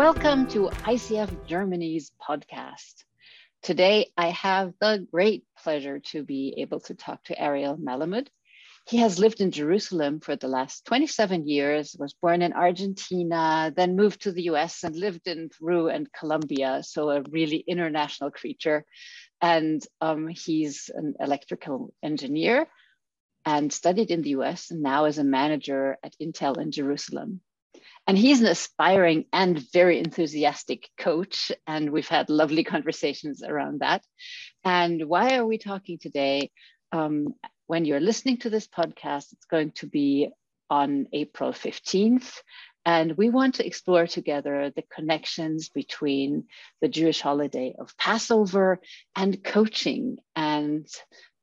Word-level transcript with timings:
Welcome 0.00 0.46
to 0.46 0.70
ICF 0.86 1.46
Germany's 1.46 2.10
podcast. 2.26 3.04
Today, 3.62 4.10
I 4.16 4.30
have 4.30 4.72
the 4.80 5.06
great 5.12 5.44
pleasure 5.62 5.98
to 6.12 6.22
be 6.22 6.54
able 6.56 6.80
to 6.80 6.94
talk 6.94 7.22
to 7.24 7.38
Ariel 7.38 7.76
Malamud. 7.76 8.28
He 8.88 8.96
has 8.96 9.18
lived 9.18 9.42
in 9.42 9.50
Jerusalem 9.50 10.20
for 10.20 10.36
the 10.36 10.48
last 10.48 10.86
27 10.86 11.46
years, 11.46 11.94
was 11.98 12.14
born 12.14 12.40
in 12.40 12.54
Argentina, 12.54 13.70
then 13.76 13.94
moved 13.94 14.22
to 14.22 14.32
the 14.32 14.44
US 14.44 14.84
and 14.84 14.96
lived 14.96 15.26
in 15.28 15.50
Peru 15.50 15.88
and 15.88 16.10
Colombia. 16.10 16.80
So, 16.82 17.10
a 17.10 17.20
really 17.20 17.62
international 17.68 18.30
creature. 18.30 18.86
And 19.42 19.82
um, 20.00 20.28
he's 20.28 20.88
an 20.94 21.12
electrical 21.20 21.92
engineer 22.02 22.68
and 23.44 23.70
studied 23.70 24.10
in 24.10 24.22
the 24.22 24.30
US 24.30 24.70
and 24.70 24.80
now 24.80 25.04
is 25.04 25.18
a 25.18 25.24
manager 25.24 25.98
at 26.02 26.16
Intel 26.22 26.58
in 26.58 26.70
Jerusalem. 26.70 27.42
And 28.06 28.18
he's 28.18 28.40
an 28.40 28.46
aspiring 28.46 29.26
and 29.32 29.58
very 29.72 29.98
enthusiastic 29.98 30.88
coach. 30.98 31.52
And 31.66 31.90
we've 31.90 32.08
had 32.08 32.28
lovely 32.28 32.64
conversations 32.64 33.42
around 33.42 33.80
that. 33.80 34.02
And 34.64 35.04
why 35.06 35.36
are 35.36 35.46
we 35.46 35.58
talking 35.58 35.98
today? 35.98 36.50
Um, 36.92 37.34
when 37.66 37.84
you're 37.84 38.00
listening 38.00 38.38
to 38.38 38.50
this 38.50 38.66
podcast, 38.66 39.32
it's 39.32 39.46
going 39.48 39.72
to 39.76 39.86
be 39.86 40.30
on 40.68 41.06
April 41.12 41.52
15th. 41.52 42.40
And 42.86 43.16
we 43.16 43.28
want 43.28 43.56
to 43.56 43.66
explore 43.66 44.06
together 44.06 44.72
the 44.74 44.82
connections 44.82 45.68
between 45.68 46.44
the 46.80 46.88
Jewish 46.88 47.20
holiday 47.20 47.74
of 47.78 47.96
Passover 47.98 48.80
and 49.14 49.44
coaching 49.44 50.16
and 50.34 50.86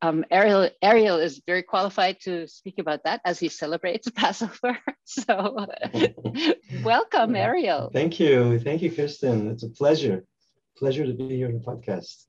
um, 0.02 0.26
Ariel, 0.30 0.70
Ariel 0.82 1.18
is 1.18 1.42
very 1.46 1.64
qualified 1.64 2.20
to 2.22 2.48
speak 2.48 2.80
about 2.80 3.04
that 3.06 3.22
as 3.26 3.40
he 3.40 3.50
celebrates 3.50 4.10
Passover. 4.16 4.78
So, 5.06 5.68
welcome, 6.84 7.36
Ariel. 7.36 7.90
Thank 7.92 8.20
you, 8.20 8.60
thank 8.60 8.82
you, 8.82 8.92
Kristen. 8.92 9.50
It's 9.50 9.64
a 9.64 9.70
pleasure, 9.70 10.26
pleasure 10.78 11.06
to 11.06 11.14
be 11.14 11.30
here 11.30 11.48
on 11.48 11.54
the 11.54 11.60
podcast. 11.60 12.26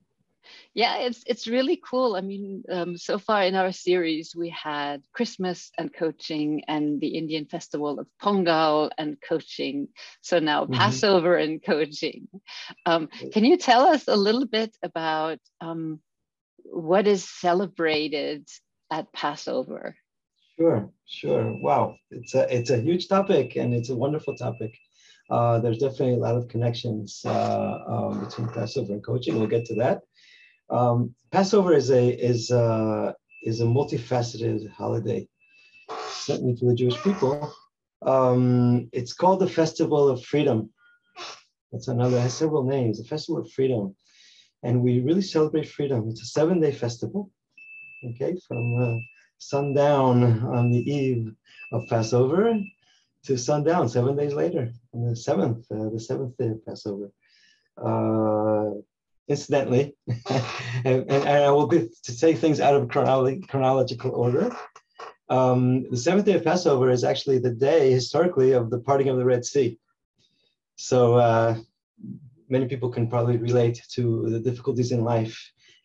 Yeah, 0.73 0.97
it's 0.99 1.23
it's 1.27 1.47
really 1.47 1.79
cool. 1.83 2.15
I 2.15 2.21
mean, 2.21 2.63
um, 2.71 2.97
so 2.97 3.19
far 3.19 3.43
in 3.43 3.53
our 3.53 3.71
series, 3.71 4.35
we 4.35 4.49
had 4.49 5.03
Christmas 5.13 5.71
and 5.77 5.93
coaching, 5.93 6.63
and 6.67 6.99
the 6.99 7.09
Indian 7.09 7.45
festival 7.45 7.99
of 7.99 8.07
Pongal 8.19 8.89
and 8.97 9.17
coaching. 9.21 9.89
So 10.21 10.39
now 10.39 10.63
mm-hmm. 10.63 10.73
Passover 10.73 11.35
and 11.35 11.63
coaching. 11.63 12.27
Um, 12.85 13.09
can 13.31 13.45
you 13.45 13.57
tell 13.57 13.85
us 13.85 14.07
a 14.07 14.15
little 14.15 14.47
bit 14.47 14.75
about? 14.81 15.39
What 16.71 17.07
is 17.07 17.27
celebrated 17.27 18.47
at 18.91 19.11
Passover? 19.13 19.95
Sure, 20.57 20.89
sure. 21.07 21.57
Wow, 21.61 21.95
it's 22.11 22.35
a 22.35 22.53
it's 22.53 22.69
a 22.69 22.77
huge 22.77 23.07
topic 23.07 23.55
and 23.55 23.73
it's 23.73 23.89
a 23.89 23.95
wonderful 23.95 24.35
topic. 24.35 24.77
Uh, 25.29 25.59
there's 25.59 25.77
definitely 25.77 26.15
a 26.15 26.17
lot 26.17 26.35
of 26.35 26.47
connections 26.47 27.21
uh, 27.25 27.77
um, 27.87 28.25
between 28.25 28.47
Passover 28.49 28.93
and 28.93 29.03
coaching. 29.03 29.37
We'll 29.37 29.47
get 29.47 29.65
to 29.65 29.75
that. 29.75 30.01
Um, 30.69 31.15
Passover 31.31 31.73
is 31.73 31.91
a 31.91 32.09
is 32.09 32.51
a, 32.51 33.15
is 33.43 33.61
a 33.61 33.65
multifaceted 33.65 34.69
holiday, 34.71 35.27
certainly 36.09 36.55
for 36.55 36.65
the 36.65 36.75
Jewish 36.75 37.01
people. 37.03 37.53
Um, 38.01 38.89
it's 38.91 39.13
called 39.13 39.39
the 39.39 39.49
Festival 39.49 40.09
of 40.09 40.23
Freedom. 40.25 40.71
That's 41.71 41.87
another. 41.87 42.19
Has 42.19 42.33
several 42.33 42.63
names. 42.63 42.97
The 42.97 43.07
Festival 43.07 43.41
of 43.41 43.51
Freedom 43.51 43.95
and 44.63 44.81
we 44.81 44.99
really 44.99 45.21
celebrate 45.21 45.69
freedom. 45.69 46.09
It's 46.09 46.21
a 46.21 46.25
seven 46.25 46.59
day 46.59 46.71
festival, 46.71 47.31
okay, 48.03 48.35
from 48.47 48.81
uh, 48.81 48.97
sundown 49.37 50.45
on 50.45 50.71
the 50.71 50.79
eve 50.79 51.33
of 51.71 51.87
Passover 51.87 52.59
to 53.23 53.37
sundown 53.37 53.89
seven 53.89 54.15
days 54.15 54.33
later, 54.33 54.71
on 54.93 55.09
the 55.09 55.15
seventh, 55.15 55.65
uh, 55.71 55.89
the 55.89 55.99
seventh 55.99 56.37
day 56.37 56.49
of 56.49 56.65
Passover. 56.65 57.11
Uh, 57.77 58.81
incidentally, 59.27 59.95
and, 60.85 61.09
and, 61.09 61.29
I 61.29 61.51
will 61.51 61.67
be 61.67 61.89
to 62.03 62.11
say 62.11 62.33
things 62.33 62.59
out 62.59 62.75
of 62.75 62.87
chronolo- 62.87 63.47
chronological 63.47 64.11
order. 64.11 64.55
Um, 65.29 65.89
the 65.89 65.97
seventh 65.97 66.25
day 66.25 66.33
of 66.33 66.43
Passover 66.43 66.89
is 66.89 67.03
actually 67.03 67.37
the 67.37 67.51
day 67.51 67.91
historically 67.91 68.53
of 68.53 68.69
the 68.69 68.79
parting 68.79 69.09
of 69.09 69.17
the 69.17 69.25
Red 69.25 69.45
Sea. 69.45 69.79
So 70.75 71.15
uh, 71.15 71.57
many 72.49 72.67
people 72.67 72.89
can 72.89 73.07
probably 73.07 73.37
relate 73.37 73.81
to 73.95 74.29
the 74.29 74.39
difficulties 74.39 74.91
in 74.91 75.03
life 75.03 75.37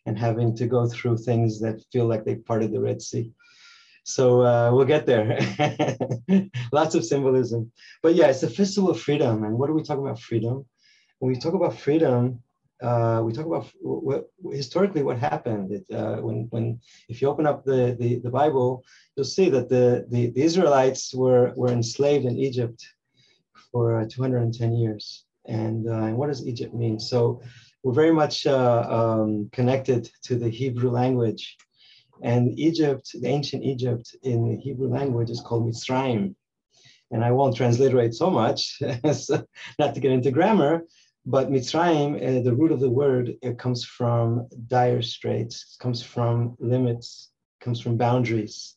and 0.05 0.17
having 0.17 0.55
to 0.55 0.67
go 0.67 0.87
through 0.87 1.17
things 1.17 1.59
that 1.61 1.83
feel 1.91 2.05
like 2.05 2.25
they 2.25 2.35
parted 2.35 2.71
the 2.71 2.81
Red 2.81 3.01
Sea. 3.01 3.31
So 4.03 4.45
uh, 4.45 4.71
we'll 4.71 4.85
get 4.85 5.07
there. 5.07 5.39
Lots 6.71 6.93
of 6.93 7.03
symbolism. 7.03 7.71
But 8.03 8.13
yeah, 8.13 8.27
it's 8.27 8.43
a 8.43 8.49
festival 8.49 8.91
of 8.91 8.99
freedom. 8.99 9.43
And 9.43 9.57
what 9.57 9.69
are 9.69 9.73
we 9.73 9.81
talking 9.81 10.05
about 10.05 10.19
freedom? 10.19 10.65
When 11.17 11.31
we 11.31 11.39
talk 11.39 11.55
about 11.55 11.79
freedom, 11.79 12.43
uh, 12.83 13.23
we 13.25 13.33
talk 13.33 13.47
about 13.47 13.67
what, 13.81 14.29
historically 14.51 15.01
what 15.01 15.17
happened. 15.17 15.71
It, 15.71 15.95
uh, 15.95 16.17
when, 16.17 16.47
when, 16.51 16.81
if 17.09 17.19
you 17.19 17.29
open 17.29 17.47
up 17.47 17.65
the, 17.65 17.97
the, 17.99 18.19
the, 18.19 18.29
Bible, 18.29 18.83
you'll 19.15 19.25
see 19.25 19.49
that 19.49 19.69
the, 19.69 20.05
the, 20.09 20.27
the 20.27 20.43
Israelites 20.43 21.13
were, 21.15 21.53
were 21.55 21.71
enslaved 21.71 22.25
in 22.25 22.37
Egypt 22.37 22.85
for 23.71 24.01
uh, 24.01 24.05
210 24.07 24.73
years 24.73 25.24
and, 25.47 25.87
uh, 25.87 26.03
and 26.07 26.17
what 26.17 26.27
does 26.27 26.45
Egypt 26.45 26.73
mean? 26.73 26.99
So 26.99 27.41
we're 27.83 27.93
very 27.93 28.13
much 28.13 28.45
uh, 28.47 28.85
um, 28.89 29.49
connected 29.51 30.09
to 30.23 30.35
the 30.35 30.49
Hebrew 30.49 30.89
language. 30.89 31.57
And 32.23 32.57
Egypt, 32.57 33.09
the 33.13 33.27
ancient 33.27 33.63
Egypt 33.63 34.15
in 34.23 34.49
the 34.49 34.57
Hebrew 34.57 34.89
language 34.89 35.29
is 35.29 35.41
called 35.41 35.67
Mitzrayim. 35.67 36.35
And 37.11 37.23
I 37.23 37.31
won't 37.31 37.55
transliterate 37.55 38.13
so 38.13 38.31
much, 38.31 38.81
not 39.79 39.93
to 39.93 39.99
get 39.99 40.11
into 40.11 40.31
grammar, 40.31 40.85
but 41.25 41.51
Mitzrayim, 41.51 42.15
uh, 42.15 42.41
the 42.43 42.55
root 42.55 42.71
of 42.71 42.79
the 42.79 42.89
word, 42.89 43.35
it 43.41 43.57
comes 43.59 43.83
from 43.83 44.47
dire 44.67 45.01
straits, 45.01 45.77
comes 45.79 46.01
from 46.01 46.55
limits, 46.59 47.31
comes 47.59 47.79
from 47.79 47.97
boundaries. 47.97 48.75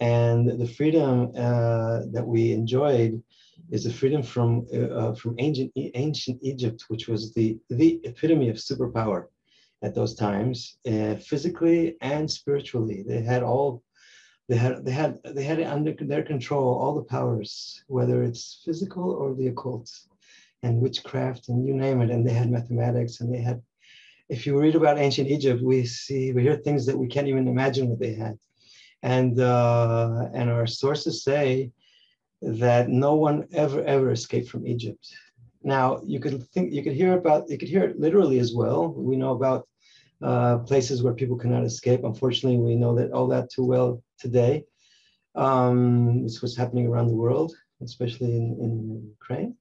And 0.00 0.60
the 0.60 0.68
freedom 0.68 1.32
uh, 1.36 2.00
that 2.12 2.26
we 2.26 2.52
enjoyed 2.52 3.22
is 3.70 3.84
the 3.84 3.92
freedom 3.92 4.22
from 4.22 4.66
uh, 4.72 4.88
uh, 5.00 5.14
from 5.14 5.34
ancient 5.38 5.72
ancient 5.76 6.38
Egypt, 6.42 6.84
which 6.88 7.08
was 7.08 7.32
the 7.34 7.58
the 7.70 8.00
epitome 8.04 8.48
of 8.48 8.56
superpower 8.56 9.26
at 9.82 9.94
those 9.94 10.14
times, 10.14 10.78
uh, 10.88 11.14
physically 11.16 11.96
and 12.00 12.30
spiritually. 12.30 13.04
They 13.06 13.22
had 13.22 13.42
all 13.42 13.82
they 14.48 14.56
had 14.56 14.84
they 14.84 14.92
had 14.92 15.18
they 15.24 15.44
had 15.44 15.60
under 15.60 15.92
their 15.92 16.22
control 16.22 16.78
all 16.78 16.94
the 16.94 17.02
powers, 17.02 17.82
whether 17.88 18.22
it's 18.22 18.62
physical 18.64 19.10
or 19.10 19.34
the 19.34 19.48
occult, 19.48 19.90
and 20.62 20.80
witchcraft 20.80 21.48
and 21.48 21.66
you 21.66 21.74
name 21.74 22.00
it. 22.00 22.10
And 22.10 22.26
they 22.26 22.32
had 22.32 22.50
mathematics 22.50 23.20
and 23.20 23.32
they 23.32 23.40
had. 23.40 23.62
If 24.28 24.44
you 24.44 24.58
read 24.58 24.74
about 24.74 24.98
ancient 24.98 25.28
Egypt, 25.28 25.62
we 25.62 25.86
see 25.86 26.32
we 26.32 26.42
hear 26.42 26.56
things 26.56 26.84
that 26.86 26.98
we 26.98 27.06
can't 27.06 27.28
even 27.28 27.46
imagine 27.46 27.88
what 27.88 28.00
they 28.00 28.14
had, 28.14 28.36
and 29.02 29.38
uh, 29.38 30.28
and 30.34 30.50
our 30.50 30.66
sources 30.66 31.22
say 31.22 31.70
that 32.46 32.88
no 32.88 33.14
one 33.16 33.46
ever 33.52 33.82
ever 33.84 34.12
escaped 34.12 34.48
from 34.48 34.66
Egypt. 34.66 35.04
Now 35.62 36.00
you 36.04 36.20
could 36.20 36.46
think 36.50 36.72
you 36.72 36.82
could 36.82 36.92
hear 36.92 37.14
about 37.14 37.50
you 37.50 37.58
could 37.58 37.68
hear 37.68 37.84
it 37.84 37.98
literally 37.98 38.38
as 38.38 38.54
well. 38.54 38.88
We 38.88 39.16
know 39.16 39.32
about 39.32 39.66
uh, 40.22 40.58
places 40.58 41.02
where 41.02 41.12
people 41.12 41.36
cannot 41.36 41.64
escape. 41.64 42.04
Unfortunately, 42.04 42.58
we 42.58 42.76
know 42.76 42.94
that 42.94 43.10
all 43.12 43.26
that 43.28 43.50
too 43.50 43.64
well 43.64 44.02
today. 44.18 44.64
Um, 45.34 46.22
it's 46.24 46.40
what's 46.40 46.56
happening 46.56 46.86
around 46.86 47.08
the 47.08 47.14
world, 47.14 47.52
especially 47.82 48.36
in, 48.36 48.56
in 48.60 49.02
Ukraine. 49.18 49.56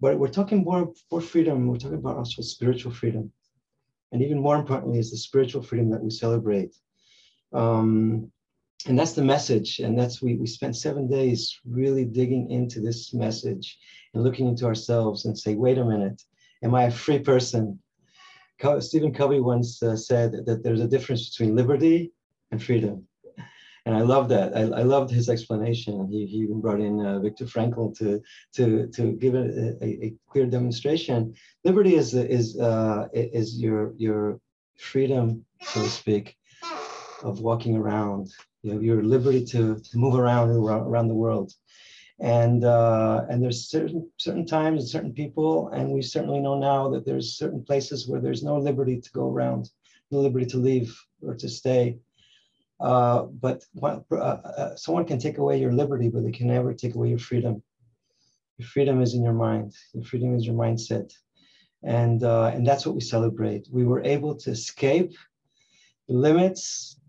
But 0.00 0.18
we're 0.18 0.28
talking 0.28 0.64
more 0.64 0.92
for 1.10 1.20
freedom. 1.20 1.66
We're 1.66 1.76
talking 1.76 1.98
about 1.98 2.16
also 2.16 2.40
spiritual 2.42 2.92
freedom, 2.92 3.32
and 4.12 4.22
even 4.22 4.38
more 4.40 4.56
importantly, 4.56 5.00
is 5.00 5.10
the 5.10 5.16
spiritual 5.16 5.62
freedom 5.62 5.90
that 5.90 6.02
we 6.02 6.10
celebrate. 6.10 6.74
Um, 7.52 8.30
and 8.86 8.98
that's 8.98 9.12
the 9.12 9.22
message. 9.22 9.78
And 9.78 9.98
that's 9.98 10.22
we, 10.22 10.36
we 10.36 10.46
spent 10.46 10.76
seven 10.76 11.08
days 11.08 11.58
really 11.64 12.04
digging 12.04 12.50
into 12.50 12.80
this 12.80 13.14
message 13.14 13.78
and 14.14 14.22
looking 14.22 14.48
into 14.48 14.66
ourselves 14.66 15.24
and 15.24 15.38
say 15.38 15.54
wait 15.54 15.78
a 15.78 15.84
minute. 15.84 16.22
Am 16.62 16.74
i 16.74 16.84
a 16.84 16.90
free 16.90 17.18
person? 17.18 17.78
Stephen 18.78 19.12
covey 19.12 19.40
once 19.40 19.82
uh, 19.82 19.96
said 19.96 20.46
that 20.46 20.62
there's 20.62 20.80
a 20.80 20.86
difference 20.86 21.30
between 21.30 21.56
liberty 21.56 22.12
and 22.52 22.62
freedom. 22.62 23.06
And 23.84 23.96
i 23.96 24.00
love 24.00 24.28
that. 24.28 24.56
I, 24.56 24.60
I 24.60 24.82
loved 24.82 25.10
his 25.10 25.28
explanation. 25.28 25.94
And 25.94 26.08
he, 26.08 26.26
he 26.26 26.36
even 26.38 26.60
brought 26.60 26.80
in 26.80 27.04
uh, 27.04 27.18
viktor 27.18 27.46
frankl 27.46 27.96
to, 27.98 28.22
to, 28.54 28.86
to 28.88 29.12
give 29.12 29.34
a, 29.34 29.76
a, 29.82 30.06
a 30.06 30.14
clear 30.30 30.46
demonstration. 30.46 31.34
Liberty 31.64 31.96
is, 31.96 32.14
is, 32.14 32.58
uh, 32.60 33.08
is 33.12 33.60
your, 33.60 33.94
your 33.96 34.38
freedom 34.78 35.44
so 35.62 35.82
to 35.82 35.88
speak 35.88 36.36
of 37.24 37.40
walking 37.40 37.76
around 37.76 38.32
you 38.62 38.72
have 38.72 38.82
your 38.82 39.02
liberty 39.02 39.44
to, 39.46 39.76
to 39.78 39.98
move 39.98 40.14
around 40.14 40.50
around 40.50 41.08
the 41.08 41.14
world. 41.14 41.52
And 42.20 42.64
uh, 42.64 43.24
and 43.28 43.42
there's 43.42 43.68
certain 43.68 44.08
certain 44.16 44.46
times 44.46 44.82
and 44.82 44.88
certain 44.88 45.12
people, 45.12 45.68
and 45.70 45.90
we 45.90 46.02
certainly 46.02 46.40
know 46.40 46.58
now 46.58 46.88
that 46.90 47.04
there's 47.04 47.36
certain 47.36 47.64
places 47.64 48.06
where 48.06 48.20
there's 48.20 48.44
no 48.44 48.56
liberty 48.58 49.00
to 49.00 49.10
go 49.12 49.28
around, 49.28 49.70
no 50.10 50.20
liberty 50.20 50.46
to 50.46 50.58
leave 50.58 50.96
or 51.20 51.34
to 51.34 51.48
stay. 51.48 51.98
Uh, 52.78 53.22
but 53.22 53.64
uh, 53.80 54.00
uh, 54.16 54.76
someone 54.76 55.04
can 55.04 55.18
take 55.18 55.38
away 55.38 55.58
your 55.58 55.72
liberty, 55.72 56.08
but 56.08 56.24
they 56.24 56.32
can 56.32 56.48
never 56.48 56.74
take 56.74 56.94
away 56.94 57.08
your 57.08 57.18
freedom. 57.18 57.62
Your 58.58 58.68
freedom 58.68 59.00
is 59.00 59.14
in 59.14 59.22
your 59.22 59.32
mind. 59.32 59.74
Your 59.94 60.04
freedom 60.04 60.34
is 60.34 60.44
your 60.44 60.56
mindset. 60.56 61.12
And, 61.84 62.22
uh, 62.22 62.50
and 62.54 62.66
that's 62.66 62.84
what 62.84 62.94
we 62.94 63.00
celebrate. 63.00 63.68
We 63.70 63.84
were 63.84 64.02
able 64.02 64.34
to 64.36 64.50
escape 64.50 65.12
the 66.08 66.14
limits 66.14 67.00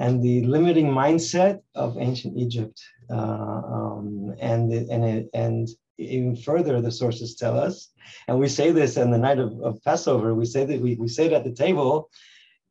and 0.00 0.22
the 0.22 0.42
limiting 0.46 0.86
mindset 0.86 1.60
of 1.74 1.98
ancient 1.98 2.36
Egypt. 2.36 2.82
Uh, 3.10 3.60
um, 3.76 4.34
and, 4.40 4.72
and, 4.72 5.28
and 5.34 5.68
even 5.98 6.34
further, 6.34 6.80
the 6.80 6.90
sources 6.90 7.34
tell 7.34 7.58
us, 7.58 7.92
and 8.26 8.40
we 8.40 8.48
say 8.48 8.72
this 8.72 8.96
on 8.96 9.10
the 9.10 9.18
night 9.18 9.38
of, 9.38 9.52
of 9.60 9.82
Passover, 9.84 10.34
we 10.34 10.46
say 10.46 10.64
that 10.64 10.80
we, 10.80 10.94
we 10.94 11.06
say 11.06 11.26
it 11.26 11.34
at 11.34 11.44
the 11.44 11.52
table, 11.52 12.08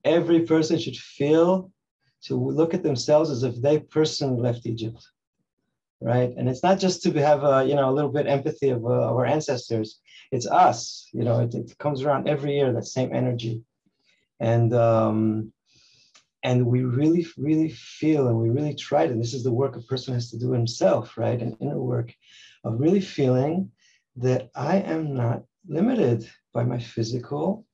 every 0.04 0.42
person 0.42 0.80
should 0.80 0.98
feel 0.98 1.72
to 2.24 2.34
look 2.36 2.74
at 2.74 2.82
themselves 2.82 3.30
as 3.30 3.44
if 3.44 3.62
they 3.62 3.78
personally 3.78 4.42
left 4.42 4.66
Egypt, 4.66 5.08
right? 6.02 6.34
And 6.36 6.50
it's 6.50 6.64
not 6.64 6.80
just 6.80 7.04
to 7.04 7.12
have 7.14 7.44
a, 7.44 7.64
you 7.64 7.76
know, 7.76 7.92
a 7.92 7.94
little 7.94 8.12
bit 8.12 8.26
empathy 8.26 8.70
of, 8.70 8.84
uh, 8.84 9.10
of 9.10 9.16
our 9.18 9.26
ancestors. 9.28 10.00
It's 10.32 10.48
us, 10.48 11.08
you 11.14 11.24
know, 11.24 11.42
it, 11.42 11.54
it, 11.54 11.78
comes 11.78 12.02
around 12.02 12.28
every 12.28 12.56
year, 12.56 12.74
that 12.74 12.86
same 12.86 13.14
energy. 13.14 13.62
And, 14.40 14.74
um, 14.74 15.54
and 16.44 16.66
we 16.66 16.84
really, 16.84 17.26
really 17.38 17.70
feel 17.70 18.28
and 18.28 18.38
we 18.38 18.50
really 18.50 18.74
try 18.74 19.08
to, 19.08 19.14
this 19.14 19.34
is 19.34 19.44
the 19.44 19.52
work 19.52 19.76
a 19.76 19.82
person 19.82 20.14
has 20.14 20.32
to 20.32 20.38
do 20.38 20.52
himself, 20.52 21.18
right? 21.18 21.42
An 21.42 21.58
inner 21.60 21.80
work 21.80 22.14
of 22.64 22.80
really 22.80 23.02
feeling 23.02 23.72
that 24.18 24.50
I 24.56 24.78
am 24.78 25.14
not 25.14 25.44
limited 25.68 26.30
by 26.54 26.64
my 26.64 26.80
physical 26.80 27.66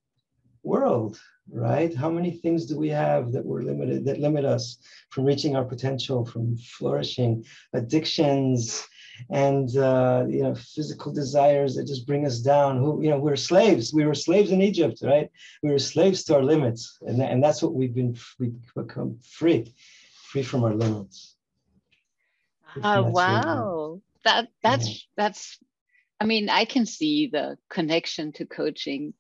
world, 0.64 1.20
right? 1.52 1.94
How 1.94 2.10
many 2.10 2.32
things 2.32 2.66
do 2.66 2.78
we 2.78 2.90
have 2.90 3.32
that 3.32 3.46
we're 3.46 3.62
limited, 3.62 4.06
that 4.06 4.20
limit 4.20 4.46
us 4.46 4.78
from 5.12 5.26
reaching 5.26 5.56
our 5.56 5.66
potential, 5.66 6.26
from 6.26 6.58
flourishing, 6.58 7.46
addictions, 7.74 8.86
and 9.30 9.76
uh, 9.78 10.26
you 10.28 10.44
know, 10.44 10.56
physical 10.56 11.12
desires 11.12 11.76
that 11.76 11.88
just 11.88 12.08
bring 12.08 12.26
us 12.26 12.40
down. 12.40 12.78
Who, 12.78 13.02
you 13.02 13.10
know, 13.10 13.20
we're 13.20 13.36
slaves. 13.36 13.94
We 13.94 14.06
were 14.06 14.14
slaves 14.14 14.52
in 14.52 14.62
Egypt, 14.62 15.00
right? 15.02 15.30
We 15.64 15.72
were 15.72 15.80
slaves 15.80 16.24
to 16.26 16.36
our 16.36 16.44
limits, 16.44 16.98
and, 17.02 17.22
and 17.22 17.44
that's 17.44 17.62
what 17.62 17.74
we've 17.74 17.94
been. 17.94 18.18
We 18.40 18.54
become 18.76 19.20
free, 19.24 19.74
free 20.30 20.44
from 20.44 20.64
our 20.64 20.74
limits. 20.74 21.36
Oh 22.84 23.04
wow, 23.04 24.02
that 24.24 24.50
that's 24.62 24.90
yeah. 24.90 24.98
that's. 25.18 25.58
I 26.20 26.26
mean, 26.26 26.50
I 26.50 26.66
can 26.66 26.86
see 26.86 27.28
the 27.28 27.58
connection 27.70 28.32
to 28.34 28.46
coaching 28.46 29.14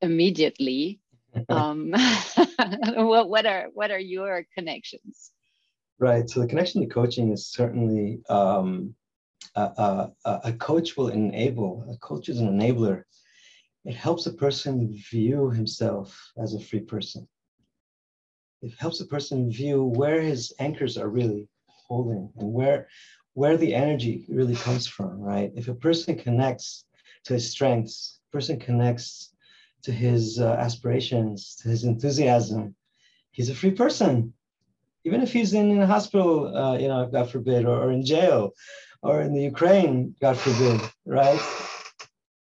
immediately. 0.00 1.00
um, 1.48 1.92
what 2.94 3.28
what 3.28 3.46
are 3.46 3.68
what 3.72 3.90
are 3.90 3.98
your 3.98 4.46
connections? 4.54 5.30
Right. 5.98 6.28
So 6.30 6.40
the 6.40 6.46
connection 6.46 6.80
to 6.82 6.86
coaching 6.86 7.32
is 7.32 7.48
certainly 7.48 8.20
um, 8.28 8.94
a, 9.54 10.10
a, 10.24 10.40
a 10.44 10.52
coach 10.52 10.96
will 10.96 11.08
enable. 11.08 11.84
A 11.90 11.96
coach 11.98 12.28
is 12.28 12.40
an 12.40 12.48
enabler. 12.48 13.04
It 13.84 13.94
helps 13.94 14.26
a 14.26 14.32
person 14.32 14.92
view 15.10 15.50
himself 15.50 16.32
as 16.36 16.54
a 16.54 16.60
free 16.60 16.80
person. 16.80 17.28
It 18.60 18.72
helps 18.78 19.00
a 19.00 19.06
person 19.06 19.50
view 19.50 19.84
where 19.84 20.20
his 20.20 20.52
anchors 20.58 20.98
are 20.98 21.08
really 21.08 21.48
holding 21.66 22.30
and 22.36 22.52
where 22.52 22.88
where 23.34 23.56
the 23.56 23.72
energy 23.72 24.26
really 24.28 24.56
comes 24.56 24.88
from, 24.88 25.20
right? 25.20 25.52
If 25.54 25.68
a 25.68 25.74
person 25.74 26.18
connects 26.18 26.84
to 27.24 27.34
his 27.34 27.50
strengths, 27.50 28.18
person 28.32 28.58
connects 28.58 29.32
to 29.84 29.92
his 29.92 30.40
uh, 30.40 30.56
aspirations, 30.58 31.54
to 31.62 31.68
his 31.68 31.84
enthusiasm, 31.84 32.74
he's 33.30 33.48
a 33.48 33.54
free 33.54 33.70
person. 33.70 34.34
Even 35.04 35.22
if 35.22 35.32
he's 35.32 35.54
in, 35.54 35.70
in 35.70 35.80
a 35.80 35.86
hospital, 35.86 36.54
uh, 36.54 36.76
you 36.76 36.88
know, 36.88 37.06
God 37.06 37.30
forbid, 37.30 37.64
or, 37.64 37.80
or 37.84 37.92
in 37.92 38.04
jail, 38.04 38.52
or 39.02 39.22
in 39.22 39.32
the 39.32 39.42
Ukraine, 39.42 40.14
God 40.20 40.36
forbid, 40.38 40.80
right? 41.06 41.40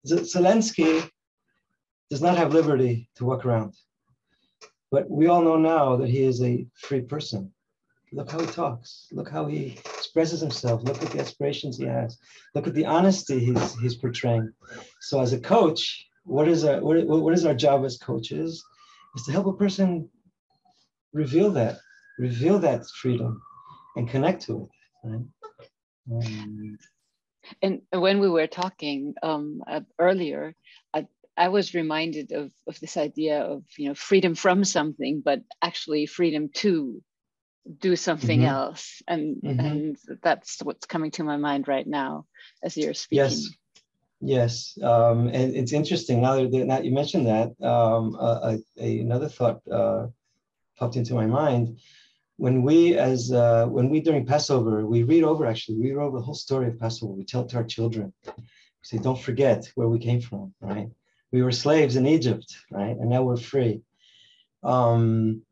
Zelensky 0.05 1.09
does 2.09 2.21
not 2.21 2.37
have 2.37 2.53
liberty 2.53 3.09
to 3.15 3.25
walk 3.25 3.45
around. 3.45 3.73
But 4.91 5.09
we 5.09 5.27
all 5.27 5.41
know 5.41 5.57
now 5.57 5.95
that 5.97 6.09
he 6.09 6.21
is 6.21 6.41
a 6.41 6.65
free 6.75 7.01
person. 7.01 7.51
Look 8.11 8.31
how 8.31 8.39
he 8.39 8.45
talks. 8.45 9.07
Look 9.11 9.29
how 9.29 9.45
he 9.47 9.79
expresses 9.97 10.39
himself. 10.39 10.83
Look 10.83 11.01
at 11.01 11.09
the 11.11 11.19
aspirations 11.19 11.77
he 11.77 11.85
has. 11.85 12.17
Look 12.53 12.67
at 12.67 12.75
the 12.75 12.85
honesty 12.85 13.39
he's, 13.39 13.79
he's 13.79 13.95
portraying. 13.95 14.53
So 15.01 15.19
as 15.19 15.33
a 15.33 15.39
coach, 15.39 16.07
what 16.23 16.47
is 16.47 16.63
our 16.63 16.81
what, 16.81 17.05
what 17.07 17.33
is 17.33 17.45
our 17.45 17.53
job 17.53 17.85
as 17.85 17.97
coaches 17.97 18.63
is 19.15 19.23
to 19.23 19.31
help 19.31 19.47
a 19.47 19.53
person 19.53 20.09
reveal 21.13 21.51
that 21.51 21.77
reveal 22.19 22.59
that 22.59 22.83
freedom 23.01 23.41
and 23.95 24.09
connect 24.09 24.41
to 24.43 24.63
it 24.63 24.69
right? 25.07 25.21
Um, 26.11 26.77
and 27.61 27.81
when 27.91 28.19
we 28.19 28.29
were 28.29 28.47
talking 28.47 29.13
um, 29.23 29.63
uh, 29.67 29.81
earlier 29.99 30.55
I, 30.93 31.07
I 31.37 31.49
was 31.49 31.73
reminded 31.73 32.31
of, 32.31 32.51
of 32.67 32.79
this 32.79 32.97
idea 32.97 33.41
of 33.41 33.63
you 33.77 33.89
know 33.89 33.95
freedom 33.95 34.35
from 34.35 34.63
something 34.63 35.21
but 35.23 35.41
actually 35.61 36.05
freedom 36.05 36.49
to 36.55 37.01
do 37.79 37.95
something 37.95 38.39
mm-hmm. 38.41 38.49
else 38.49 39.01
and 39.07 39.37
mm-hmm. 39.41 39.59
and 39.59 39.97
that's 40.21 40.61
what's 40.61 40.85
coming 40.85 41.11
to 41.11 41.23
my 41.23 41.37
mind 41.37 41.67
right 41.67 41.87
now 41.87 42.25
as 42.63 42.77
you're 42.77 42.93
speaking 42.93 43.25
yes 43.25 43.49
Yes, 44.21 44.77
um, 44.81 45.27
and 45.27 45.55
it's 45.55 45.73
interesting 45.73 46.21
now 46.21 46.35
that, 46.35 46.65
now 46.65 46.79
you 46.79 46.91
mentioned 46.91 47.27
that. 47.27 47.49
Um, 47.61 48.15
uh, 48.19 48.57
a, 48.79 48.99
another 48.99 49.27
thought 49.29 49.61
uh, 49.71 50.07
popped 50.77 50.95
into 50.95 51.13
my 51.13 51.25
mind. 51.25 51.77
When 52.37 52.63
we, 52.63 52.97
as 52.97 53.31
uh, 53.31 53.65
when 53.67 53.89
we 53.89 54.01
during 54.01 54.25
Passover, 54.25 54.85
we 54.85 55.03
read 55.03 55.23
over 55.23 55.45
actually, 55.45 55.77
we 55.79 55.91
read 55.91 56.03
over 56.03 56.17
the 56.17 56.23
whole 56.23 56.35
story 56.35 56.67
of 56.67 56.79
Passover. 56.79 57.13
We 57.13 57.23
tell 57.23 57.43
it 57.43 57.49
to 57.49 57.57
our 57.57 57.63
children. 57.63 58.13
We 58.25 58.33
say, 58.83 58.97
"Don't 58.97 59.19
forget 59.19 59.71
where 59.75 59.87
we 59.87 59.99
came 59.99 60.21
from." 60.21 60.53
Right? 60.59 60.89
We 61.31 61.41
were 61.41 61.51
slaves 61.51 61.95
in 61.95 62.05
Egypt, 62.05 62.53
right? 62.71 62.95
And 62.97 63.09
now 63.09 63.23
we're 63.23 63.37
free. 63.37 63.81
Um, 64.63 65.43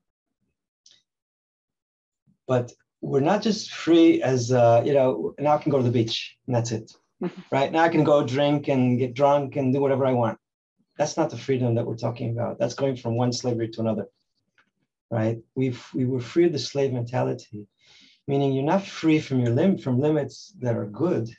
but 2.48 2.74
we're 3.02 3.22
not 3.32 3.42
just 3.42 3.72
free 3.72 4.22
as 4.22 4.52
uh, 4.52 4.84
you 4.86 4.94
know. 4.94 5.34
Now 5.40 5.56
I 5.56 5.58
can 5.60 5.72
go 5.72 5.78
to 5.78 5.84
the 5.84 5.92
beach, 5.92 6.38
and 6.48 6.56
that's 6.56 6.72
it 6.72 6.92
right 7.52 7.72
now 7.72 7.84
I 7.84 7.90
can 7.90 8.04
go 8.04 8.26
drink 8.26 8.68
and 8.68 8.98
get 9.00 9.14
drunk 9.14 9.56
and 9.56 9.74
do 9.74 9.82
whatever 9.82 10.06
I 10.06 10.14
want. 10.14 10.38
That's 10.98 11.18
not 11.18 11.30
the 11.30 11.38
freedom 11.38 11.76
that 11.76 11.86
we're 11.86 11.98
talking 11.98 12.32
about. 12.32 12.60
That's 12.60 12.76
going 12.76 12.98
from 12.98 13.16
one 13.16 13.32
slavery 13.32 13.70
to 13.70 13.82
another, 13.82 14.08
right? 15.14 15.38
We've 15.54 15.82
we 15.94 16.06
were 16.06 16.20
free 16.20 16.46
of 16.46 16.54
the 16.54 16.60
slave 16.60 16.92
mentality, 16.92 17.68
meaning 18.28 18.54
you're 18.54 18.74
not 18.76 18.86
free 19.02 19.20
from 19.20 19.40
your 19.40 19.54
limit 19.54 19.82
from 19.82 20.00
limits 20.00 20.54
that 20.60 20.76
are 20.76 20.88
good, 21.04 21.30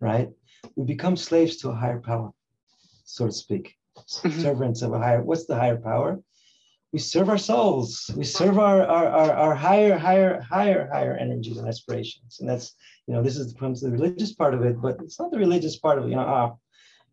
right? 0.00 0.28
We 0.76 0.84
become 0.84 1.16
slaves 1.16 1.56
to 1.58 1.70
a 1.70 1.74
higher 1.82 2.00
power, 2.00 2.30
so 3.04 3.26
to 3.26 3.32
speak, 3.32 3.74
mm-hmm. 3.98 4.40
servants 4.40 4.82
of 4.82 4.92
a 4.92 4.98
higher. 4.98 5.22
What's 5.22 5.46
the 5.46 5.56
higher 5.56 5.80
power? 5.92 6.20
we 6.94 7.00
serve 7.00 7.28
our 7.28 7.42
souls 7.50 8.08
we 8.16 8.22
serve 8.22 8.56
our, 8.56 8.86
our 8.86 9.08
our, 9.20 9.32
our 9.44 9.54
higher 9.66 9.98
higher 9.98 10.40
higher 10.40 10.88
higher 10.92 11.16
energies 11.16 11.58
and 11.58 11.66
aspirations 11.66 12.38
and 12.38 12.48
that's 12.48 12.76
you 13.06 13.12
know 13.12 13.20
this 13.20 13.36
is 13.36 13.52
the 13.52 13.90
religious 13.90 14.32
part 14.32 14.54
of 14.54 14.62
it 14.62 14.80
but 14.80 14.94
it's 15.02 15.18
not 15.18 15.32
the 15.32 15.44
religious 15.46 15.76
part 15.76 15.98
of 15.98 16.04
it 16.04 16.10
you 16.10 16.14
know 16.14 16.28
ah, 16.38 16.52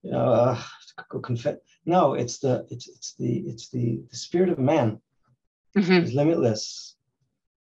you 0.03 0.11
know 0.11 0.25
uh, 0.43 0.61
go 1.09 1.19
confess 1.19 1.57
no 1.87 2.13
it's 2.13 2.37
the 2.37 2.53
it's 2.69 2.87
it's 2.87 3.15
the 3.15 3.33
it's 3.51 3.69
the 3.69 3.85
the 4.11 4.19
spirit 4.25 4.49
of 4.49 4.59
man 4.59 5.01
mm-hmm. 5.77 6.03
is 6.03 6.13
limitless 6.13 6.95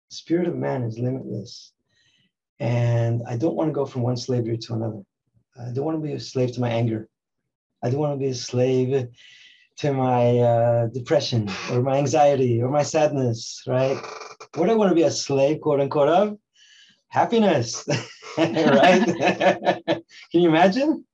the 0.08 0.16
spirit 0.16 0.48
of 0.48 0.56
man 0.56 0.82
is 0.82 0.98
limitless 0.98 1.72
and 2.58 3.22
i 3.28 3.36
don't 3.36 3.54
want 3.54 3.68
to 3.68 3.74
go 3.74 3.86
from 3.86 4.02
one 4.02 4.16
slavery 4.16 4.58
to 4.58 4.74
another 4.74 5.02
i 5.60 5.70
don't 5.72 5.84
want 5.84 5.96
to 5.96 6.06
be 6.06 6.14
a 6.14 6.20
slave 6.20 6.52
to 6.52 6.60
my 6.60 6.70
anger 6.70 7.08
i 7.82 7.90
don't 7.90 8.00
want 8.00 8.12
to 8.12 8.24
be 8.24 8.30
a 8.30 8.34
slave 8.34 9.08
to 9.80 9.94
my 9.94 10.38
uh, 10.38 10.86
depression 10.88 11.48
or 11.72 11.80
my 11.80 11.96
anxiety 11.96 12.60
or 12.60 12.68
my 12.68 12.82
sadness, 12.82 13.62
right? 13.66 13.96
What 14.54 14.68
I 14.68 14.74
want 14.74 14.90
to 14.90 14.94
be 14.94 15.04
a 15.04 15.10
slave, 15.10 15.62
quote 15.62 15.80
unquote, 15.80 16.08
of? 16.08 16.38
Happiness, 17.08 17.88
right? 18.38 19.06
Can 19.86 20.40
you 20.42 20.50
imagine 20.50 21.06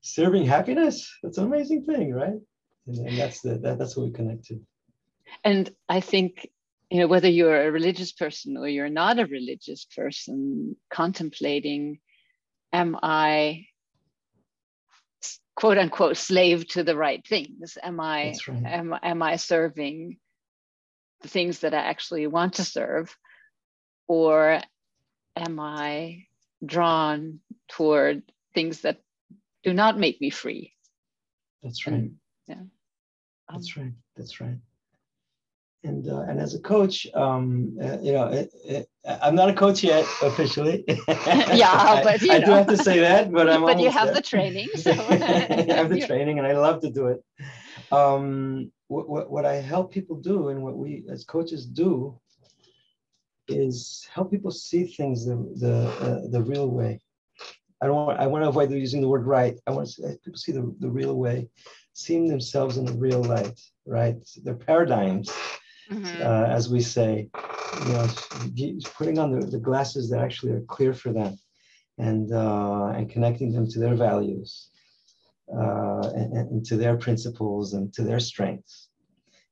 serving 0.00 0.46
happiness? 0.46 1.08
That's 1.22 1.38
an 1.38 1.44
amazing 1.44 1.84
thing, 1.84 2.12
right? 2.12 2.40
And, 2.88 3.06
and 3.06 3.18
that's 3.18 3.40
the 3.40 3.58
that, 3.58 3.78
that's 3.78 3.96
what 3.96 4.06
we 4.06 4.12
connect 4.12 4.46
to. 4.46 4.60
And 5.44 5.70
I 5.88 6.00
think 6.00 6.48
you 6.90 7.00
know 7.00 7.06
whether 7.08 7.28
you're 7.28 7.66
a 7.66 7.72
religious 7.72 8.12
person 8.12 8.56
or 8.56 8.68
you're 8.68 8.88
not 8.88 9.18
a 9.18 9.26
religious 9.26 9.86
person, 9.96 10.76
contemplating, 10.90 11.98
am 12.72 12.96
I 13.02 13.66
quote 15.56 15.78
unquote 15.78 16.16
slave 16.16 16.68
to 16.68 16.84
the 16.84 16.96
right 16.96 17.26
things? 17.26 17.76
Am 17.82 17.98
i 17.98 18.34
right. 18.46 18.66
am, 18.66 18.94
am 19.02 19.22
i 19.22 19.36
serving 19.36 20.18
the 21.22 21.28
things 21.28 21.60
that 21.60 21.74
i 21.74 21.78
actually 21.78 22.26
want 22.26 22.54
to 22.54 22.64
serve? 22.64 23.16
Or 24.06 24.60
am 25.34 25.58
i 25.58 26.26
drawn 26.64 27.40
toward 27.68 28.22
things 28.54 28.82
that 28.82 29.00
do 29.64 29.72
not 29.72 29.98
make 29.98 30.20
me 30.20 30.30
free? 30.30 30.72
That's 31.62 31.84
right. 31.86 31.94
and, 31.94 32.16
yeah. 32.46 32.62
That's 33.50 33.76
um, 33.76 33.82
right. 33.82 33.92
That's 34.16 34.40
right 34.40 34.58
and 35.86 36.08
uh, 36.08 36.22
and 36.28 36.40
as 36.40 36.54
a 36.54 36.60
coach, 36.60 37.06
um, 37.14 37.76
uh, 37.82 37.98
you 38.02 38.12
know, 38.12 38.26
it, 38.26 38.50
it, 38.64 38.88
I'm 39.04 39.34
not 39.34 39.48
a 39.48 39.54
coach 39.54 39.82
yet 39.82 40.04
officially. 40.22 40.84
yeah, 41.08 42.02
but 42.04 42.22
I, 42.22 42.36
I 42.36 42.40
do 42.40 42.50
have 42.50 42.66
to 42.66 42.76
say 42.76 42.98
that, 43.00 43.32
but 43.32 43.48
I'm. 43.48 43.62
but 43.72 43.80
you 43.80 43.90
have 43.90 44.06
there. 44.06 44.14
the 44.14 44.22
training, 44.22 44.68
so 44.74 44.90
I 44.90 45.16
have 45.78 45.90
the 45.90 46.04
training, 46.06 46.38
and 46.38 46.46
I 46.46 46.52
love 46.52 46.80
to 46.82 46.90
do 46.90 47.06
it. 47.06 47.24
Um, 47.92 48.72
what, 48.88 49.08
what 49.08 49.30
what 49.30 49.44
I 49.46 49.54
help 49.54 49.92
people 49.92 50.16
do, 50.16 50.48
and 50.48 50.62
what 50.62 50.76
we 50.76 51.04
as 51.10 51.24
coaches 51.24 51.64
do, 51.66 52.18
is 53.48 54.06
help 54.12 54.30
people 54.30 54.50
see 54.50 54.84
things 54.86 55.24
the 55.24 55.36
the 55.56 55.76
uh, 56.06 56.20
the 56.30 56.42
real 56.42 56.68
way. 56.68 57.00
I 57.80 57.86
don't 57.86 57.94
want 57.94 58.18
I 58.18 58.26
want 58.26 58.44
to 58.44 58.48
avoid 58.48 58.70
using 58.70 59.00
the 59.00 59.08
word 59.08 59.26
right. 59.26 59.56
I 59.66 59.70
want 59.70 59.86
to 59.86 59.92
see, 59.92 60.02
people 60.24 60.38
see 60.38 60.52
the, 60.52 60.74
the 60.80 60.90
real 60.90 61.14
way, 61.14 61.48
seeing 61.92 62.26
themselves 62.26 62.76
in 62.78 62.86
the 62.86 62.92
real 62.92 63.22
light, 63.22 63.60
right? 63.86 64.16
Their 64.42 64.54
paradigms 64.54 65.30
mm-hmm. 65.90 66.22
uh, 66.22 66.46
as 66.46 66.68
we 66.68 66.80
say, 66.80 67.28
you 67.86 67.92
know, 67.92 68.08
putting 68.96 69.18
on 69.18 69.30
the, 69.30 69.46
the 69.46 69.58
glasses 69.58 70.10
that 70.10 70.20
actually 70.20 70.52
are 70.52 70.62
clear 70.62 70.92
for 70.92 71.12
them 71.12 71.38
and, 71.98 72.32
uh, 72.32 72.92
and 72.96 73.10
connecting 73.10 73.52
them 73.52 73.68
to 73.68 73.78
their 73.78 73.94
values 73.94 74.70
uh, 75.52 76.08
and, 76.14 76.32
and, 76.32 76.66
to 76.66 76.76
their 76.76 76.96
principles 76.96 77.74
and 77.74 77.92
to 77.94 78.02
their 78.02 78.20
strengths. 78.20 78.88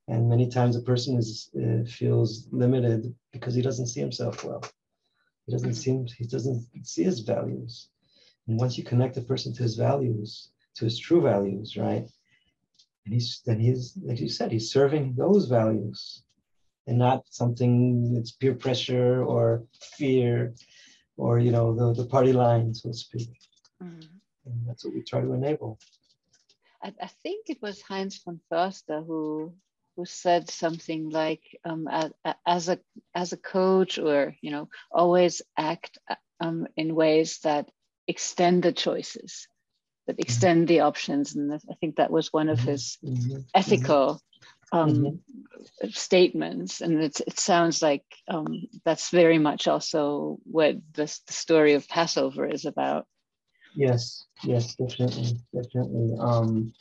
And 0.09 0.29
many 0.29 0.50
times 0.50 0.76
a 0.76 0.83
person 0.83 1.17
is, 1.17 1.50
uh, 1.57 1.88
feels 1.88 2.47
limited 2.50 3.14
because 3.33 3.55
he 3.55 3.62
doesn't 3.62 3.87
see 3.87 4.00
himself 4.00 4.45
well. 4.45 4.62
He 5.47 5.53
doesn't 5.53 5.71
mm-hmm. 5.71 6.07
see, 6.07 6.14
he 6.19 6.26
doesn't 6.26 6.67
see 6.83 7.05
his 7.05 7.21
values. 7.21 7.88
And 8.47 8.59
once 8.59 8.76
you 8.76 8.85
connect 8.85 9.17
a 9.17 9.23
person 9.23 9.55
to 9.55 9.62
his 9.62 9.76
values, 9.76 10.50
to 10.76 10.85
his 10.85 10.99
true 10.99 11.23
values, 11.23 11.76
right? 11.76 12.07
And 13.05 13.14
he's 13.14 13.41
then 13.47 13.61
he's 13.61 13.97
like 14.03 14.21
you 14.21 14.29
said, 14.29 14.50
he's 14.50 14.73
serving 14.73 15.14
those 15.14 15.47
values 15.47 16.24
and 16.87 16.99
not 16.99 17.25
something 17.31 18.14
that's 18.14 18.33
peer 18.33 18.55
pressure 18.55 19.25
or 19.25 19.64
fear 19.97 20.55
or 21.17 21.38
you 21.38 21.50
know 21.50 21.75
the, 21.75 22.03
the 22.03 22.09
party 22.09 22.33
line, 22.33 22.75
so 22.75 22.91
to 22.91 22.95
speak. 22.95 23.31
Mm-hmm. 23.83 24.07
And 24.47 24.69
that's 24.69 24.85
what 24.85 24.95
we 24.95 25.03
try 25.03 25.21
to 25.21 25.33
enable. 25.33 25.79
I, 26.83 26.93
I, 27.00 27.09
think 27.23 27.49
it 27.49 27.62
was 27.62 27.81
Heinz 27.81 28.19
von 28.19 28.41
Förster 28.50 29.05
who 29.07 29.55
who 29.97 30.05
said 30.05 30.50
something 30.50 31.11
like 31.11 31.43
um, 31.64 31.88
as 32.47 32.69
a 32.69 32.79
as 33.14 33.33
a 33.33 33.37
coach 33.37 33.99
or 33.99 34.35
you 34.41 34.50
know 34.50 34.69
always 34.91 35.43
act 35.57 35.99
um, 36.41 36.67
in 36.76 36.95
ways 36.95 37.38
that 37.45 37.71
extend 38.07 38.62
the 38.62 38.73
choices 38.73 39.49
that 40.07 40.14
mm-hmm. 40.14 40.23
extend 40.23 40.69
the 40.69 40.81
options 40.81 41.35
and 41.35 41.53
i 41.53 41.75
think 41.81 41.97
that 41.97 42.11
was 42.11 42.33
one 42.33 42.49
of 42.49 42.59
mm-hmm. 42.59 42.71
his 42.71 42.99
mm-hmm. 43.03 43.41
ethical 43.55 44.21
um, 44.75 44.90
mm-hmm. 44.90 45.88
statements, 45.90 46.81
and 46.81 47.00
it 47.02 47.38
sounds 47.38 47.81
like 47.81 48.04
um, 48.28 48.64
that's 48.85 49.11
very 49.11 49.38
much 49.38 49.69
also 49.69 50.38
what 50.45 50.76
this, 50.93 51.21
the 51.21 51.33
story 51.33 51.75
of 51.75 51.88
Passover 51.88 52.47
is 52.47 52.64
about. 52.64 53.07
Yes, 53.76 54.26
yes, 54.43 54.75
definitely, 54.75 55.37
definitely. 55.54 56.16
Um, 56.19 56.73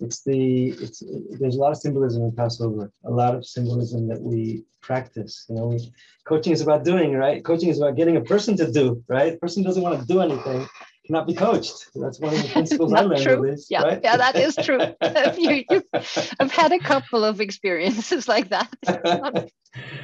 it's 0.00 0.22
the 0.24 0.70
it's 0.70 1.02
it, 1.02 1.38
there's 1.38 1.56
a 1.56 1.60
lot 1.60 1.72
of 1.72 1.78
symbolism 1.78 2.22
in 2.22 2.32
Passover, 2.32 2.90
a 3.04 3.10
lot 3.10 3.34
of 3.34 3.46
symbolism 3.46 4.08
that 4.08 4.20
we 4.20 4.64
practice. 4.80 5.44
You 5.48 5.56
know, 5.56 5.66
we 5.66 5.92
coaching 6.24 6.52
is 6.52 6.62
about 6.62 6.84
doing, 6.84 7.12
right? 7.12 7.44
Coaching 7.44 7.68
is 7.68 7.78
about 7.78 7.96
getting 7.96 8.16
a 8.16 8.22
person 8.22 8.56
to 8.56 8.72
do, 8.72 9.04
right? 9.06 9.34
A 9.34 9.36
person 9.36 9.62
doesn't 9.62 9.82
want 9.82 10.00
to 10.00 10.06
do 10.06 10.20
anything 10.20 10.66
cannot 11.06 11.26
be 11.26 11.34
coached. 11.34 11.90
That's 11.94 12.18
one 12.18 12.34
of 12.34 12.42
the 12.42 12.48
principles 12.48 12.92
I 12.92 13.00
learned 13.02 13.22
true. 13.22 13.50
least. 13.50 13.70
Yeah, 13.70 13.82
right? 13.82 14.00
yeah, 14.02 14.16
that 14.16 14.36
is 14.36 14.56
true. 14.56 14.80
you, 15.36 15.64
you, 15.70 15.82
I've 16.40 16.52
had 16.52 16.72
a 16.72 16.78
couple 16.78 17.24
of 17.24 17.40
experiences 17.40 18.26
like 18.26 18.48
that. 18.50 18.70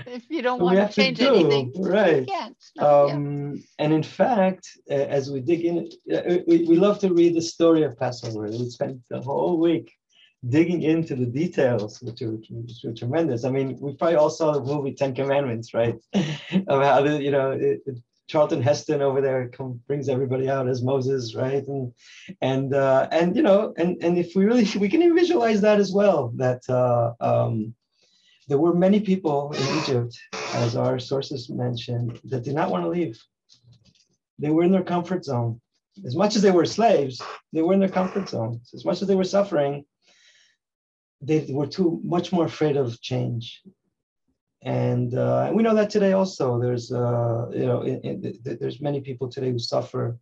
if 0.06 0.24
you 0.28 0.42
don't 0.42 0.60
want 0.60 0.76
to 0.76 0.88
change 0.88 1.18
to 1.18 1.28
anything, 1.28 1.72
right? 1.76 2.26
can't. 2.26 2.56
No, 2.76 3.08
um, 3.08 3.54
yeah. 3.54 3.62
And 3.78 3.92
in 3.92 4.02
fact, 4.02 4.68
uh, 4.90 4.94
as 4.94 5.30
we 5.30 5.40
dig 5.40 5.64
in, 5.64 5.90
uh, 6.12 6.38
we, 6.46 6.64
we 6.64 6.76
love 6.76 6.98
to 7.00 7.12
read 7.12 7.34
the 7.34 7.42
story 7.42 7.82
of 7.82 7.98
Passover. 7.98 8.42
We 8.42 8.68
spent 8.68 9.00
the 9.08 9.20
whole 9.20 9.58
week 9.58 9.92
digging 10.48 10.82
into 10.82 11.14
the 11.14 11.26
details, 11.26 12.00
which 12.00 12.22
are, 12.22 12.32
which 12.32 12.84
are 12.84 12.94
tremendous. 12.94 13.44
I 13.44 13.50
mean, 13.50 13.78
we 13.80 13.94
probably 13.94 14.16
all 14.16 14.30
saw 14.30 14.52
the 14.52 14.62
movie 14.62 14.94
Ten 14.94 15.14
Commandments, 15.14 15.74
right? 15.74 15.96
of 16.14 16.82
how 16.82 17.02
the 17.02 17.22
you 17.22 17.30
know 17.30 17.52
it, 17.52 17.80
it 17.86 17.98
Charlton 18.30 18.62
Heston 18.62 19.02
over 19.02 19.20
there 19.20 19.48
come, 19.48 19.80
brings 19.88 20.08
everybody 20.08 20.48
out 20.48 20.68
as 20.68 20.82
Moses, 20.82 21.34
right? 21.34 21.66
And 21.66 21.92
and 22.40 22.72
uh, 22.72 23.08
and 23.10 23.34
you 23.34 23.42
know, 23.42 23.74
and 23.76 24.00
and 24.04 24.16
if 24.16 24.36
we 24.36 24.44
really 24.44 24.66
we 24.78 24.88
can 24.88 25.02
visualize 25.16 25.60
that 25.62 25.80
as 25.80 25.90
well. 25.90 26.32
That 26.36 26.62
uh, 26.68 27.12
um, 27.20 27.74
there 28.46 28.58
were 28.58 28.72
many 28.72 29.00
people 29.00 29.52
in 29.52 29.78
Egypt, 29.80 30.16
as 30.54 30.76
our 30.76 31.00
sources 31.00 31.50
mentioned, 31.50 32.20
that 32.24 32.44
did 32.44 32.54
not 32.54 32.70
want 32.70 32.84
to 32.84 32.88
leave. 32.88 33.20
They 34.38 34.50
were 34.50 34.62
in 34.62 34.70
their 34.70 34.84
comfort 34.84 35.24
zone. 35.24 35.60
As 36.06 36.14
much 36.14 36.36
as 36.36 36.42
they 36.42 36.52
were 36.52 36.64
slaves, 36.64 37.20
they 37.52 37.62
were 37.62 37.74
in 37.74 37.80
their 37.80 37.96
comfort 38.00 38.28
zone. 38.28 38.60
As 38.72 38.84
much 38.84 39.02
as 39.02 39.08
they 39.08 39.16
were 39.16 39.24
suffering, 39.36 39.84
they 41.20 41.46
were 41.50 41.66
too 41.66 42.00
much 42.04 42.30
more 42.30 42.46
afraid 42.46 42.76
of 42.76 43.00
change 43.00 43.60
and 44.62 45.14
uh, 45.14 45.50
we 45.54 45.62
know 45.62 45.74
that 45.74 45.88
today 45.88 46.12
also 46.12 46.60
there's 46.60 46.92
uh, 46.92 47.46
you 47.50 47.66
know 47.66 47.82
in, 47.82 48.00
in, 48.02 48.38
there's 48.44 48.80
many 48.80 49.00
people 49.00 49.28
today 49.28 49.50
who 49.50 49.58
suffer 49.58 50.18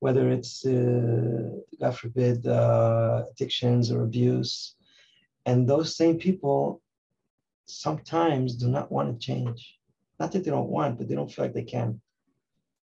whether 0.00 0.28
it's 0.30 0.66
uh, 0.66 1.48
god 1.80 1.96
forbid 1.96 2.46
uh, 2.46 3.24
addictions 3.30 3.90
or 3.90 4.02
abuse. 4.02 4.74
And 5.46 5.66
those 5.66 5.96
same 5.96 6.18
people 6.18 6.82
sometimes 7.64 8.56
do 8.56 8.68
not 8.68 8.92
want 8.92 9.08
to 9.08 9.26
change. 9.26 9.78
Not 10.20 10.32
that 10.32 10.44
they 10.44 10.50
don't 10.50 10.68
want 10.68 10.98
but 10.98 11.08
they 11.08 11.14
don't 11.14 11.32
feel 11.32 11.46
like 11.46 11.54
they 11.54 11.62
can. 11.62 12.00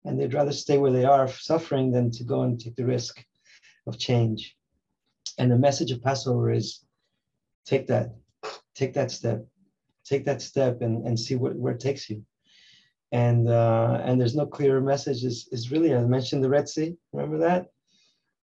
And 0.05 0.21
they'd 0.21 0.35
rather 0.35 0.53
stay 0.53 0.77
where 0.77 0.93
they 0.93 1.07
are 1.07 1.29
suffering 1.29 1.93
than 1.93 2.11
to 2.11 2.25
go 2.25 2.43
and 2.43 2.61
take 2.61 2.77
the 2.77 2.85
risk 2.85 3.25
of 3.87 3.99
change. 3.99 4.55
And 5.39 5.51
the 5.51 5.59
message 5.59 5.91
of 5.93 6.03
passover 6.03 6.51
is 6.51 6.85
take 7.65 7.87
that 7.87 8.15
take 8.75 8.93
that 8.95 9.11
step 9.11 9.47
take 10.05 10.25
that 10.27 10.43
step 10.43 10.83
and, 10.83 11.07
and 11.07 11.19
see 11.19 11.35
what, 11.35 11.57
where 11.57 11.73
it 11.73 11.81
takes 11.81 12.09
you. 12.09 12.25
And 13.13 13.49
uh, 13.49 14.01
and 14.05 14.21
there's 14.21 14.35
no 14.35 14.47
clearer 14.47 14.81
message. 14.81 15.25
Is, 15.25 15.49
is 15.53 15.71
really, 15.71 15.95
I 15.95 16.01
mentioned 16.01 16.43
the 16.43 16.49
Red 16.49 16.69
Sea. 16.69 16.97
Remember 17.13 17.39
that? 17.39 17.67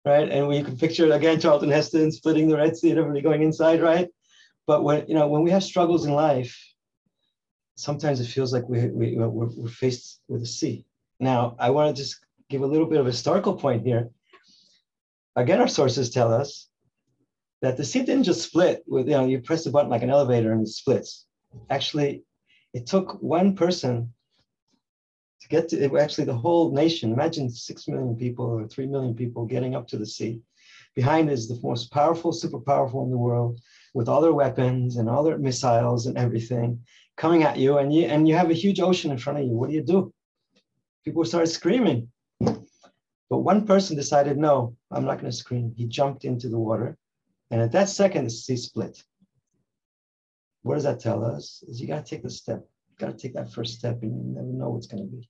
Right. 0.06 0.30
And 0.30 0.48
we 0.48 0.64
can 0.64 0.78
picture 0.78 1.12
again 1.12 1.40
Charlton 1.40 1.70
Heston 1.70 2.12
splitting 2.12 2.48
the 2.48 2.58
Red 2.58 2.76
Sea 2.78 2.92
and 2.92 3.00
everybody 3.00 3.22
going 3.22 3.44
inside, 3.44 3.82
right? 3.82 4.10
But 4.68 4.84
when 4.84 5.08
you 5.08 5.14
know 5.14 5.28
when 5.28 5.44
we 5.44 5.52
have 5.52 5.64
struggles 5.64 6.06
in 6.06 6.14
life, 6.14 6.56
sometimes 7.76 8.20
it 8.20 8.28
feels 8.28 8.54
like 8.54 8.68
we, 8.68 8.88
we 8.88 9.16
we're, 9.18 9.30
we're 9.30 9.68
faced 9.68 10.22
with 10.28 10.42
a 10.42 10.48
sea. 10.48 10.86
Now, 11.20 11.56
I 11.60 11.70
want 11.70 11.96
to 11.96 12.02
just 12.02 12.20
give 12.50 12.62
a 12.62 12.68
little 12.68 12.88
bit 12.88 13.00
of 13.00 13.08
a 13.08 13.12
historical 13.12 13.56
point 13.56 13.86
here. 13.86 14.10
Again, 15.36 15.60
our 15.60 15.68
sources 15.68 16.10
tell 16.10 16.34
us 16.34 16.70
that 17.62 17.78
the 17.78 17.84
sea 17.84 18.04
didn't 18.04 18.24
just 18.24 18.44
split 18.44 18.84
with, 18.88 19.08
you 19.08 19.14
know, 19.14 19.26
you 19.26 19.40
press 19.40 19.64
the 19.64 19.72
button 19.72 19.90
like 19.90 20.04
an 20.04 20.10
elevator 20.10 20.52
and 20.52 20.62
it 20.62 20.70
splits 20.70 21.26
actually, 21.70 22.24
it 22.74 22.86
took 22.86 23.22
one 23.22 23.56
person 23.56 24.14
to 25.42 25.48
get 25.48 25.70
to 25.70 25.78
it, 25.78 25.94
actually 25.96 26.26
the 26.26 26.36
whole 26.36 26.72
nation. 26.72 27.14
Imagine 27.14 27.50
six 27.50 27.88
million 27.88 28.16
people 28.16 28.46
or 28.46 28.68
three 28.68 28.88
million 28.88 29.16
people 29.16 29.46
getting 29.46 29.76
up 29.76 29.88
to 29.90 29.98
the 29.98 30.06
sea. 30.06 30.42
Behind 30.96 31.30
is 31.30 31.48
the 31.48 31.60
most 31.62 31.92
powerful, 31.92 32.32
super 32.32 32.60
powerful 32.60 33.04
in 33.04 33.12
the 33.12 33.18
world, 33.18 33.60
with 33.94 34.08
all 34.08 34.22
their 34.22 34.34
weapons 34.34 34.98
and 34.98 35.10
all 35.10 35.24
their 35.24 35.38
missiles 35.38 36.06
and 36.08 36.18
everything 36.18 36.80
coming 37.18 37.44
at 37.44 37.58
you, 37.58 37.78
and 37.78 37.94
you 37.94 38.06
and 38.06 38.28
you 38.28 38.36
have 38.36 38.50
a 38.50 38.54
huge 38.54 38.80
ocean 38.80 39.12
in 39.12 39.18
front 39.18 39.40
of 39.40 39.46
you. 39.46 39.54
What 39.54 39.70
do 39.70 39.76
you 39.76 39.84
do? 39.84 40.14
People 41.04 41.24
started 41.26 41.48
screaming. 41.48 42.10
But 43.30 43.40
one 43.40 43.66
person 43.66 43.96
decided, 43.96 44.38
no, 44.38 44.76
I'm 44.92 45.06
not 45.06 45.20
going 45.20 45.32
to 45.32 45.38
scream. 45.38 45.74
He 45.76 45.86
jumped 45.86 46.26
into 46.26 46.48
the 46.48 46.60
water. 46.60 46.96
And 47.52 47.62
at 47.62 47.72
that 47.72 47.90
second, 47.90 48.26
the 48.26 48.30
sea 48.30 48.58
split 48.58 49.04
what 50.66 50.74
does 50.74 50.84
that 50.84 51.00
tell 51.00 51.24
us? 51.24 51.64
Is 51.68 51.80
you 51.80 51.88
got 51.88 52.04
to 52.04 52.10
take 52.10 52.24
the 52.24 52.30
step. 52.30 52.62
You 52.90 53.06
got 53.06 53.16
to 53.16 53.22
take 53.22 53.36
that 53.36 53.54
first 53.54 53.78
step, 53.78 54.02
and 54.02 54.12
you 54.12 54.34
never 54.34 54.48
know 54.48 54.72
what's 54.72 54.88
going 54.88 55.04
to 55.04 55.16
be. 55.16 55.30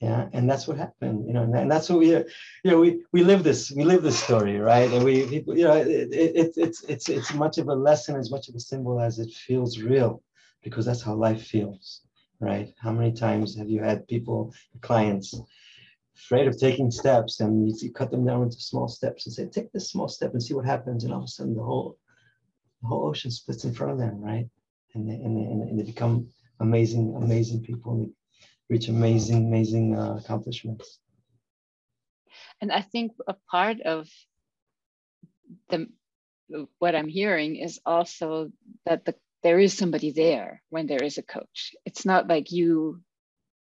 Yeah, 0.00 0.28
and 0.32 0.50
that's 0.50 0.66
what 0.66 0.78
happened, 0.78 1.26
you 1.26 1.34
know, 1.34 1.42
and, 1.42 1.70
that's 1.70 1.88
what 1.88 1.98
we, 1.98 2.10
you 2.10 2.24
know, 2.64 2.80
we 2.80 3.04
we 3.12 3.22
live 3.22 3.42
this, 3.44 3.70
we 3.70 3.84
live 3.84 4.02
this 4.02 4.18
story, 4.18 4.58
right? 4.58 4.90
And 4.90 5.04
we, 5.04 5.26
people, 5.26 5.56
you 5.56 5.64
know, 5.64 5.76
it, 5.76 5.86
it, 5.86 6.36
it, 6.42 6.52
it's 6.56 6.82
it's 6.84 7.08
it's 7.08 7.34
much 7.34 7.58
of 7.58 7.68
a 7.68 7.74
lesson, 7.74 8.16
as 8.16 8.30
much 8.30 8.48
of 8.48 8.54
a 8.54 8.60
symbol 8.60 9.00
as 9.00 9.18
it 9.18 9.30
feels 9.46 9.78
real, 9.78 10.22
because 10.62 10.84
that's 10.86 11.02
how 11.02 11.14
life 11.14 11.42
feels, 11.46 12.02
right? 12.40 12.68
How 12.78 12.92
many 12.92 13.12
times 13.12 13.56
have 13.58 13.68
you 13.68 13.82
had 13.82 14.08
people, 14.08 14.52
clients, 14.80 15.28
afraid 16.16 16.48
of 16.48 16.58
taking 16.58 16.90
steps, 16.90 17.40
and 17.40 17.68
you, 17.68 17.74
you 17.82 17.92
cut 17.92 18.10
them 18.10 18.24
down 18.26 18.42
into 18.42 18.60
small 18.60 18.88
steps 18.88 19.26
and 19.26 19.34
say, 19.34 19.46
take 19.46 19.70
this 19.72 19.90
small 19.90 20.08
step 20.08 20.32
and 20.32 20.42
see 20.42 20.54
what 20.54 20.66
happens, 20.74 21.04
and 21.04 21.12
all 21.12 21.20
of 21.20 21.24
a 21.24 21.28
sudden 21.28 21.54
the 21.54 21.62
whole 21.62 21.98
the 22.84 22.88
whole 22.88 23.08
ocean 23.08 23.30
splits 23.30 23.64
in 23.64 23.72
front 23.72 23.92
of 23.92 23.98
them, 23.98 24.20
right? 24.20 24.46
And 24.94 25.08
they, 25.08 25.14
and 25.14 25.36
they, 25.36 25.42
and 25.50 25.78
they 25.78 25.82
become 25.82 26.28
amazing, 26.60 27.14
amazing 27.16 27.62
people 27.62 27.92
and 27.92 28.06
they 28.06 28.12
reach 28.68 28.88
amazing, 28.88 29.46
amazing 29.48 29.96
uh, 29.96 30.16
accomplishments. 30.16 30.98
And 32.60 32.70
I 32.70 32.82
think 32.82 33.12
a 33.26 33.34
part 33.50 33.80
of 33.80 34.08
the 35.70 35.88
what 36.78 36.94
I'm 36.94 37.08
hearing 37.08 37.56
is 37.56 37.80
also 37.86 38.50
that 38.84 39.04
the 39.04 39.14
there 39.42 39.58
is 39.58 39.76
somebody 39.76 40.12
there 40.12 40.62
when 40.70 40.86
there 40.86 41.02
is 41.02 41.18
a 41.18 41.22
coach. 41.22 41.74
It's 41.84 42.04
not 42.04 42.28
like 42.28 42.52
you 42.52 43.00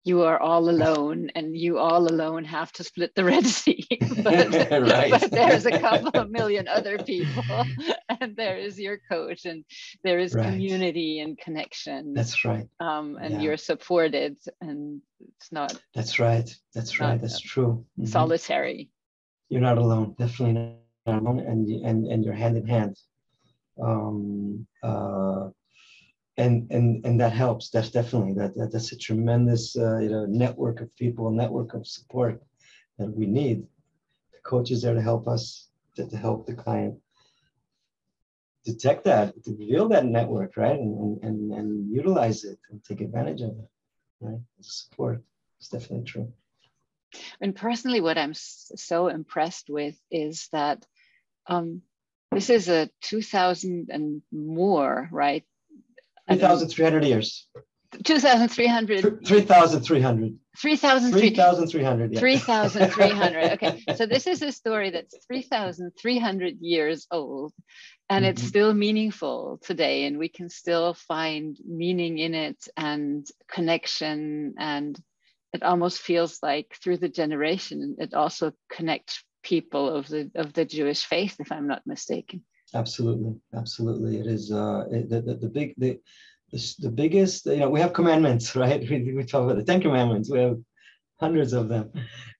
you 0.06 0.22
are 0.22 0.40
all 0.40 0.70
alone 0.76 1.30
and 1.34 1.56
you 1.56 1.78
all 1.78 2.06
alone 2.06 2.44
have 2.44 2.72
to 2.72 2.84
split 2.84 3.14
the 3.14 3.24
Red 3.24 3.44
Sea. 3.44 3.86
but, 4.22 4.52
right. 4.70 5.10
but, 5.10 5.30
there's 5.30 5.66
a 5.66 5.78
couple 5.78 6.10
of 6.14 6.30
million 6.30 6.68
other 6.68 6.96
people, 6.98 7.42
and 8.20 8.36
there 8.36 8.56
is 8.56 8.78
your 8.78 8.98
coach, 9.10 9.44
and 9.44 9.64
there 10.04 10.18
is 10.18 10.32
right. 10.32 10.44
community 10.44 11.18
and 11.18 11.36
connection. 11.36 12.14
That's 12.14 12.44
right. 12.44 12.68
Um, 12.80 13.18
and 13.20 13.34
yeah. 13.34 13.40
you're 13.40 13.56
supported, 13.56 14.36
and 14.60 15.02
it's 15.36 15.50
not. 15.50 15.78
That's 15.94 16.18
right. 16.18 16.48
That's 16.72 17.00
right. 17.00 17.20
That's 17.20 17.40
true. 17.40 17.84
Mm-hmm. 17.98 18.06
Solitary. 18.06 18.90
You're 19.48 19.60
not 19.60 19.78
alone. 19.78 20.14
Definitely 20.18 20.54
not 21.06 21.18
alone, 21.18 21.40
and 21.40 21.68
and 21.68 22.06
and 22.06 22.24
you're 22.24 22.34
hand 22.34 22.56
in 22.56 22.66
hand. 22.66 22.96
Um, 23.82 24.66
uh, 24.82 25.50
and 26.38 26.70
and 26.70 27.04
and 27.04 27.20
that 27.20 27.32
helps 27.32 27.70
that's 27.70 27.90
definitely. 27.90 28.34
That, 28.34 28.54
that 28.56 28.72
that's 28.72 28.92
a 28.92 28.98
tremendous 28.98 29.76
uh, 29.76 29.98
you 29.98 30.10
know 30.10 30.26
network 30.26 30.80
of 30.80 30.94
people 30.96 31.30
network 31.30 31.74
of 31.74 31.86
support 31.86 32.42
that 32.98 33.10
we 33.10 33.26
need. 33.26 33.66
The 34.32 34.40
coach 34.42 34.70
is 34.70 34.82
there 34.82 34.94
to 34.94 35.02
help 35.02 35.28
us 35.28 35.68
to, 35.96 36.06
to 36.06 36.16
help 36.16 36.46
the 36.46 36.54
client 36.54 36.98
detect 38.64 39.04
that 39.04 39.42
to 39.44 39.52
reveal 39.52 39.88
that 39.88 40.04
network 40.04 40.56
right? 40.56 40.78
And, 40.78 41.22
and 41.22 41.52
and 41.52 41.90
utilize 41.90 42.44
it 42.44 42.58
and 42.70 42.84
take 42.84 43.00
advantage 43.00 43.40
of 43.40 43.50
it 43.50 43.68
right? 44.20 44.40
Support 44.60 45.22
it's 45.58 45.68
definitely 45.68 46.04
true. 46.04 46.32
And 47.40 47.54
personally 47.54 48.02
what 48.02 48.18
i'm 48.18 48.34
so 48.34 49.08
impressed 49.08 49.70
with 49.70 49.96
is 50.10 50.48
that 50.52 50.84
um, 51.46 51.82
this 52.32 52.50
is 52.50 52.68
a 52.68 52.90
2000 53.02 53.88
and 53.90 54.20
more 54.32 55.08
right 55.10 55.44
3,300 56.28 57.04
years. 57.04 57.48
2,300. 58.04 59.26
3,300. 59.26 60.38
3,300. 60.58 62.12
yeah. 62.12 62.20
3,300. 62.20 63.52
Okay. 63.52 63.84
so 63.96 64.06
this 64.06 64.26
is 64.26 64.42
a 64.42 64.52
story 64.52 64.90
that's 64.90 65.16
3,300 65.26 66.56
years 66.60 67.06
old 67.10 67.52
and 68.08 68.24
mm-hmm. 68.24 68.30
it's 68.30 68.42
still 68.42 68.72
meaningful 68.72 69.58
today. 69.62 70.04
And 70.04 70.18
we 70.18 70.28
can 70.28 70.48
still 70.48 70.94
find 70.94 71.56
meaning 71.66 72.18
in 72.18 72.34
it 72.34 72.68
and 72.76 73.26
connection. 73.48 74.54
And 74.58 74.98
it 75.52 75.62
almost 75.62 76.00
feels 76.00 76.38
like 76.42 76.76
through 76.82 76.98
the 76.98 77.08
generation, 77.08 77.96
it 77.98 78.14
also 78.14 78.52
connects 78.70 79.22
people 79.42 79.88
of 79.94 80.08
the 80.08 80.30
of 80.34 80.52
the 80.52 80.64
Jewish 80.64 81.04
faith, 81.04 81.36
if 81.38 81.52
I'm 81.52 81.68
not 81.68 81.86
mistaken. 81.86 82.44
Absolutely, 82.74 83.34
absolutely. 83.54 84.18
It 84.18 84.26
is 84.26 84.50
uh, 84.50 84.84
it, 84.90 85.08
the, 85.08 85.20
the, 85.22 85.34
the 85.34 85.48
big 85.48 85.74
the, 85.78 86.00
the, 86.80 86.90
biggest. 86.90 87.46
You 87.46 87.56
know, 87.56 87.70
we 87.70 87.80
have 87.80 87.92
commandments, 87.92 88.56
right? 88.62 88.80
We, 88.80 89.12
we 89.14 89.24
talk 89.24 89.44
about 89.44 89.56
the 89.56 89.64
Ten 89.64 89.80
Commandments. 89.80 90.30
We 90.30 90.40
have 90.40 90.58
hundreds 91.20 91.52
of 91.52 91.68
them, 91.68 91.90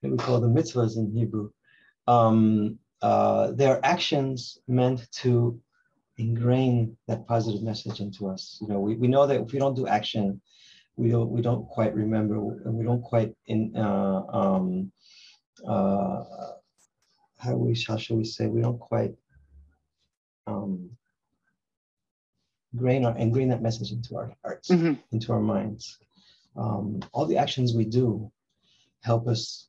and 0.03 0.13
we 0.13 0.19
call 0.19 0.41
them 0.41 0.55
mitzvahs 0.55 0.97
in 0.97 1.13
Hebrew. 1.17 1.51
Um, 2.07 2.79
uh, 3.03 3.53
they 3.53 3.67
are 3.67 3.81
actions 3.83 4.59
meant 4.69 5.11
to 5.13 5.61
ingrain 6.19 6.97
that 7.09 7.27
positive 7.27 7.63
message 7.63 8.01
into 8.01 8.29
us. 8.29 8.59
You 8.61 8.69
know, 8.69 8.81
we, 8.81 8.95
we 8.97 9.09
know 9.09 9.27
that 9.27 9.41
if 9.41 9.53
we 9.53 9.59
don't 9.59 9.77
do 9.77 9.87
action, 9.87 10.41
we 10.97 11.11
don't 11.11 11.31
we 11.31 11.43
don't 11.43 11.69
quite 11.69 11.95
remember, 11.95 12.37
and 12.37 12.75
we 12.75 12.85
don't 12.85 13.03
quite 13.03 13.35
in 13.47 13.77
uh, 13.77 14.23
um, 14.29 14.91
uh, 15.67 16.25
how 17.39 17.55
we 17.55 17.79
how 17.87 17.97
shall 17.97 18.17
we 18.17 18.25
say 18.25 18.47
we 18.47 18.63
don't 18.63 18.81
quite 18.81 19.15
um, 20.47 20.91
grain 22.75 23.05
or 23.05 23.17
ingrain 23.17 23.49
that 23.49 23.63
message 23.63 23.93
into 23.93 24.17
our 24.17 24.33
hearts, 24.45 24.69
mm-hmm. 24.69 24.95
into 25.13 25.33
our 25.33 25.41
minds. 25.41 25.99
Um, 26.57 27.01
all 27.13 27.27
the 27.27 27.39
actions 27.39 27.75
we 27.75 27.85
do 27.85 28.31
help 29.03 29.29
us 29.29 29.69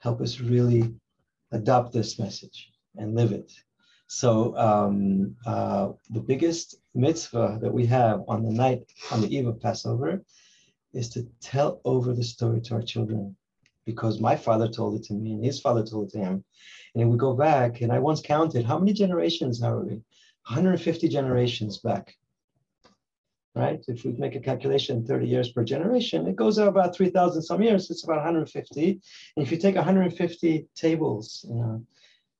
help 0.00 0.20
us 0.20 0.40
really 0.40 0.94
adopt 1.52 1.92
this 1.92 2.18
message 2.18 2.70
and 2.96 3.14
live 3.14 3.32
it. 3.32 3.52
So 4.06 4.56
um, 4.56 5.36
uh, 5.44 5.90
the 6.10 6.20
biggest 6.20 6.76
mitzvah 6.94 7.58
that 7.60 7.72
we 7.72 7.84
have 7.86 8.22
on 8.28 8.42
the 8.42 8.50
night 8.50 8.84
on 9.10 9.20
the 9.20 9.34
eve 9.36 9.46
of 9.46 9.60
Passover 9.60 10.22
is 10.94 11.10
to 11.10 11.26
tell 11.40 11.80
over 11.84 12.14
the 12.14 12.24
story 12.24 12.60
to 12.62 12.74
our 12.74 12.82
children 12.82 13.36
because 13.84 14.20
my 14.20 14.36
father 14.36 14.68
told 14.68 14.94
it 14.94 15.04
to 15.04 15.14
me 15.14 15.32
and 15.32 15.44
his 15.44 15.60
father 15.60 15.84
told 15.84 16.08
it 16.08 16.12
to 16.12 16.18
him. 16.18 16.44
And 16.94 17.10
we 17.10 17.16
go 17.16 17.34
back, 17.34 17.80
and 17.82 17.92
I 17.92 17.98
once 17.98 18.20
counted 18.20 18.64
how 18.64 18.78
many 18.78 18.92
generations 18.92 19.62
are 19.62 19.78
we? 19.78 20.02
150 20.48 21.08
generations 21.08 21.78
back. 21.78 22.14
Right? 23.54 23.84
If 23.86 24.04
we 24.04 24.12
make 24.12 24.34
a 24.34 24.40
calculation 24.40 25.04
30 25.04 25.26
years 25.26 25.52
per 25.52 25.62
generation, 25.62 26.26
it 26.26 26.36
goes 26.36 26.58
out 26.58 26.68
about 26.68 26.94
3,000 26.94 27.42
some 27.42 27.62
years. 27.62 27.90
It's 27.90 28.04
about 28.04 28.16
150. 28.16 28.90
And 29.36 29.46
if 29.46 29.50
you 29.50 29.58
take 29.58 29.74
150 29.74 30.68
tables, 30.74 31.44
you 31.48 31.56
know, 31.56 31.84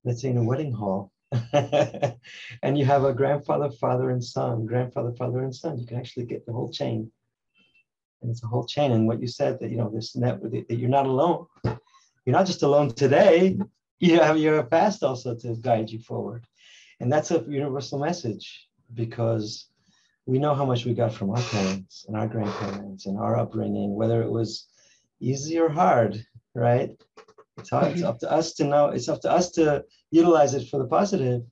let's 0.05 0.23
say 0.23 0.29
in 0.29 0.38
a 0.38 0.44
wedding 0.44 0.73
hall, 0.73 1.12
and 1.53 2.79
you 2.79 2.87
have 2.87 3.05
a 3.05 3.12
grandfather, 3.12 3.71
father, 3.71 4.11
and 4.11 4.25
son, 4.25 4.64
grandfather, 4.64 5.12
father, 5.18 5.40
and 5.40 5.55
son, 5.55 5.79
you 5.79 5.87
can 5.87 5.99
actually 5.99 6.25
get 6.25 6.47
the 6.47 6.53
whole 6.53 6.71
chain. 6.71 7.11
And 8.23 8.31
it's 8.31 8.42
a 8.42 8.47
whole 8.47 8.64
chain. 8.64 8.92
And 8.92 9.07
what 9.07 9.21
you 9.21 9.29
said 9.29 9.61
that, 9.61 9.71
you 9.71 9.77
know, 9.77 9.90
this 9.92 10.16
net, 10.16 10.40
that 10.40 10.71
you're 10.71 10.88
not 10.88 11.07
alone. 11.07 11.47
You're 11.64 12.37
not 12.37 12.47
just 12.47 12.62
alone 12.62 12.94
today. 12.94 13.59
You 14.01 14.21
have 14.21 14.38
your 14.38 14.62
past 14.62 15.03
also 15.03 15.35
to 15.35 15.57
guide 15.57 15.90
you 15.90 15.99
forward. 15.99 16.47
And 17.01 17.13
that's 17.13 17.31
a 17.31 17.45
universal 17.49 17.99
message 17.99 18.69
because 18.95 19.69
we 20.27 20.39
know 20.39 20.55
how 20.55 20.65
much 20.65 20.85
we 20.85 20.95
got 20.95 21.15
from 21.15 21.31
our 21.31 21.43
parents 21.43 22.05
and 22.07 22.17
our 22.17 22.27
grandparents 22.27 23.07
and 23.07 23.19
our 23.19 23.39
upbringing, 23.39 23.95
whether 23.95 24.23
it 24.23 24.31
was 24.31 24.67
easy 25.21 25.59
or 25.59 25.69
hard, 25.69 26.23
right? 26.55 26.91
It's, 27.59 27.71
hard, 27.71 27.93
it's 27.93 28.03
up 28.03 28.19
to 28.21 28.31
us 28.31 28.53
to 28.55 28.65
know, 28.65 28.89
it's 28.89 29.09
up 29.09 29.21
to 29.23 29.31
us 29.31 29.51
to 29.53 29.85
utilize 30.11 30.55
it 30.55 30.69
for 30.69 30.79
the 30.79 30.87
positive. 30.87 31.43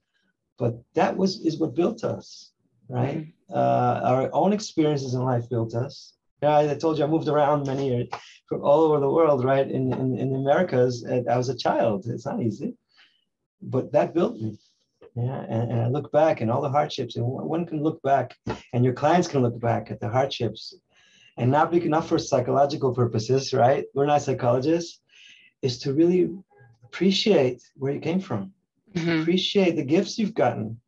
But 0.59 0.75
that 0.95 1.17
was 1.17 1.41
is 1.45 1.59
what 1.59 1.75
built 1.75 2.03
us, 2.03 2.53
right? 2.89 3.19
Mm-hmm. 3.19 3.55
Uh, 3.55 4.01
our 4.05 4.31
own 4.33 4.53
experiences 4.53 5.15
in 5.15 5.21
life 5.21 5.49
built 5.49 5.75
us. 5.75 6.15
Yeah, 6.43 6.59
I 6.59 6.75
told 6.75 6.99
you 6.99 7.05
I 7.05 7.09
moved 7.09 7.29
around 7.29 7.67
many 7.67 7.89
years 7.89 8.09
from 8.49 8.63
all 8.63 8.83
over 8.83 9.01
the 9.01 9.11
world, 9.11 9.45
right? 9.45 9.69
In, 9.71 9.93
in, 9.93 10.19
in 10.19 10.33
the 10.33 10.39
Americas, 10.39 11.05
I 11.07 11.37
was 11.37 11.49
a 11.49 11.57
child. 11.57 12.07
It's 12.07 12.27
not 12.27 12.43
easy, 12.43 12.75
but 13.63 13.93
that 13.93 14.15
built 14.15 14.37
me. 14.37 14.59
Yeah, 15.17 15.47
and, 15.49 15.73
and 15.73 15.81
I 15.81 15.89
look 15.89 16.13
back 16.13 16.43
and 16.43 16.51
all 16.51 16.61
the 16.61 16.69
hardships, 16.69 17.17
and 17.17 17.25
one 17.27 17.65
can 17.65 17.83
look 17.83 18.03
back, 18.03 18.37
and 18.75 18.85
your 18.85 18.93
clients 18.93 19.27
can 19.27 19.41
look 19.41 19.59
back 19.59 19.91
at 19.91 19.99
the 19.99 20.11
hardships, 20.11 20.75
and 21.39 21.51
not 21.51 21.71
be 21.71 21.81
not 21.81 22.07
for 22.07 22.19
psychological 22.19 22.95
purposes, 22.95 23.55
right? 23.55 23.87
We're 23.95 24.05
not 24.05 24.21
psychologists, 24.21 25.01
is 25.63 25.79
to 25.81 25.95
really 25.95 26.31
appreciate 26.85 27.63
where 27.77 27.95
you 27.95 28.01
came 28.01 28.21
from, 28.21 28.53
mm-hmm. 28.93 29.23
appreciate 29.23 29.77
the 29.77 29.85
gifts 29.85 30.19
you've 30.19 30.35
gotten. 30.35 30.79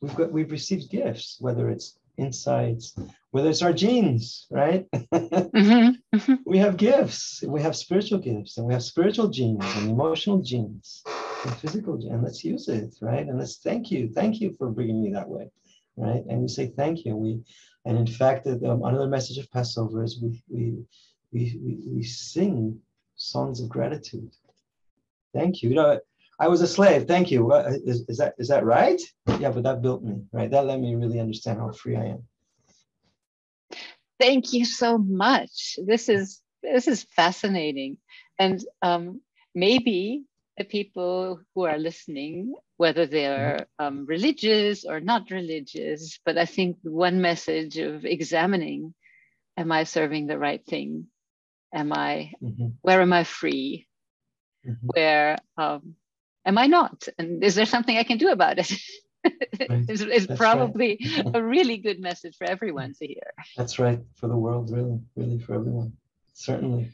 We've 0.00 0.14
got 0.14 0.30
we've 0.30 0.52
received 0.52 0.88
gifts, 0.88 1.38
whether 1.40 1.68
it's 1.68 1.98
insights, 2.16 2.94
whether 3.32 3.50
it's 3.50 3.62
our 3.62 3.72
genes, 3.72 4.46
right? 4.48 4.86
mm-hmm. 4.94 6.16
Mm-hmm. 6.16 6.34
We 6.46 6.58
have 6.58 6.76
gifts. 6.76 7.42
We 7.44 7.60
have 7.62 7.74
spiritual 7.74 8.20
gifts, 8.20 8.58
and 8.58 8.66
we 8.66 8.74
have 8.74 8.84
spiritual 8.84 9.28
genes 9.28 9.64
and 9.76 9.90
emotional 9.90 10.38
genes 10.38 11.02
physical. 11.50 11.94
And 11.94 12.22
let's 12.22 12.44
use 12.44 12.68
it, 12.68 12.94
right? 13.00 13.26
And 13.26 13.38
let's 13.38 13.56
thank 13.58 13.90
you, 13.90 14.08
thank 14.08 14.40
you 14.40 14.52
for 14.52 14.70
bringing 14.70 15.02
me 15.02 15.12
that 15.12 15.28
way, 15.28 15.50
right? 15.96 16.24
And 16.28 16.42
we 16.42 16.48
say 16.48 16.66
thank 16.68 17.04
you. 17.04 17.16
We, 17.16 17.42
and 17.84 17.98
in 17.98 18.06
fact, 18.06 18.46
um, 18.46 18.82
another 18.84 19.08
message 19.08 19.38
of 19.38 19.50
Passover 19.50 20.04
is 20.04 20.20
we 20.22 20.42
we 20.48 20.84
we 21.32 21.60
we, 21.64 21.78
we 21.96 22.02
sing 22.02 22.78
songs 23.16 23.60
of 23.60 23.68
gratitude. 23.68 24.30
Thank 25.34 25.62
you. 25.62 25.70
You 25.70 25.74
know, 25.74 26.00
I 26.38 26.48
was 26.48 26.60
a 26.60 26.66
slave. 26.66 27.06
Thank 27.06 27.30
you. 27.30 27.52
Is, 27.52 28.04
is 28.08 28.18
that 28.18 28.34
is 28.38 28.48
that 28.48 28.64
right? 28.64 29.00
Yeah, 29.38 29.50
but 29.50 29.64
that 29.64 29.82
built 29.82 30.02
me, 30.02 30.22
right? 30.32 30.50
That 30.50 30.66
let 30.66 30.80
me 30.80 30.94
really 30.94 31.20
understand 31.20 31.58
how 31.58 31.72
free 31.72 31.96
I 31.96 32.04
am. 32.04 32.22
Thank 34.20 34.52
you 34.52 34.64
so 34.64 34.98
much. 34.98 35.78
This 35.84 36.08
is 36.08 36.40
this 36.62 36.86
is 36.86 37.04
fascinating, 37.16 37.96
and 38.38 38.64
um, 38.82 39.20
maybe 39.54 40.22
the 40.22 40.31
people 40.68 41.40
who 41.54 41.62
are 41.64 41.78
listening, 41.78 42.54
whether 42.76 43.06
they're 43.06 43.66
mm-hmm. 43.80 43.84
um, 43.84 44.06
religious 44.06 44.84
or 44.84 45.00
not 45.00 45.30
religious, 45.30 46.18
but 46.24 46.38
I 46.38 46.44
think 46.44 46.78
one 46.82 47.20
message 47.20 47.78
of 47.78 48.04
examining: 48.04 48.94
Am 49.56 49.72
I 49.72 49.84
serving 49.84 50.26
the 50.26 50.38
right 50.38 50.64
thing? 50.64 51.06
Am 51.74 51.92
I? 51.92 52.32
Mm-hmm. 52.42 52.68
Where 52.82 53.00
am 53.00 53.12
I 53.12 53.24
free? 53.24 53.86
Mm-hmm. 54.66 54.86
Where 54.94 55.38
um, 55.56 55.96
am 56.44 56.58
I 56.58 56.66
not? 56.66 57.08
And 57.18 57.42
is 57.42 57.54
there 57.54 57.66
something 57.66 57.96
I 57.96 58.04
can 58.04 58.18
do 58.18 58.28
about 58.28 58.58
it? 58.58 58.72
is, 59.88 60.02
is 60.02 60.26
probably 60.36 60.98
right. 61.16 61.26
a 61.34 61.42
really 61.42 61.78
good 61.78 62.00
message 62.00 62.36
for 62.36 62.44
everyone 62.44 62.94
to 62.98 63.06
hear. 63.06 63.32
That's 63.56 63.78
right. 63.78 64.00
For 64.16 64.28
the 64.28 64.36
world, 64.36 64.70
really, 64.70 65.00
really 65.16 65.38
for 65.38 65.54
everyone. 65.54 65.94
Certainly. 66.34 66.92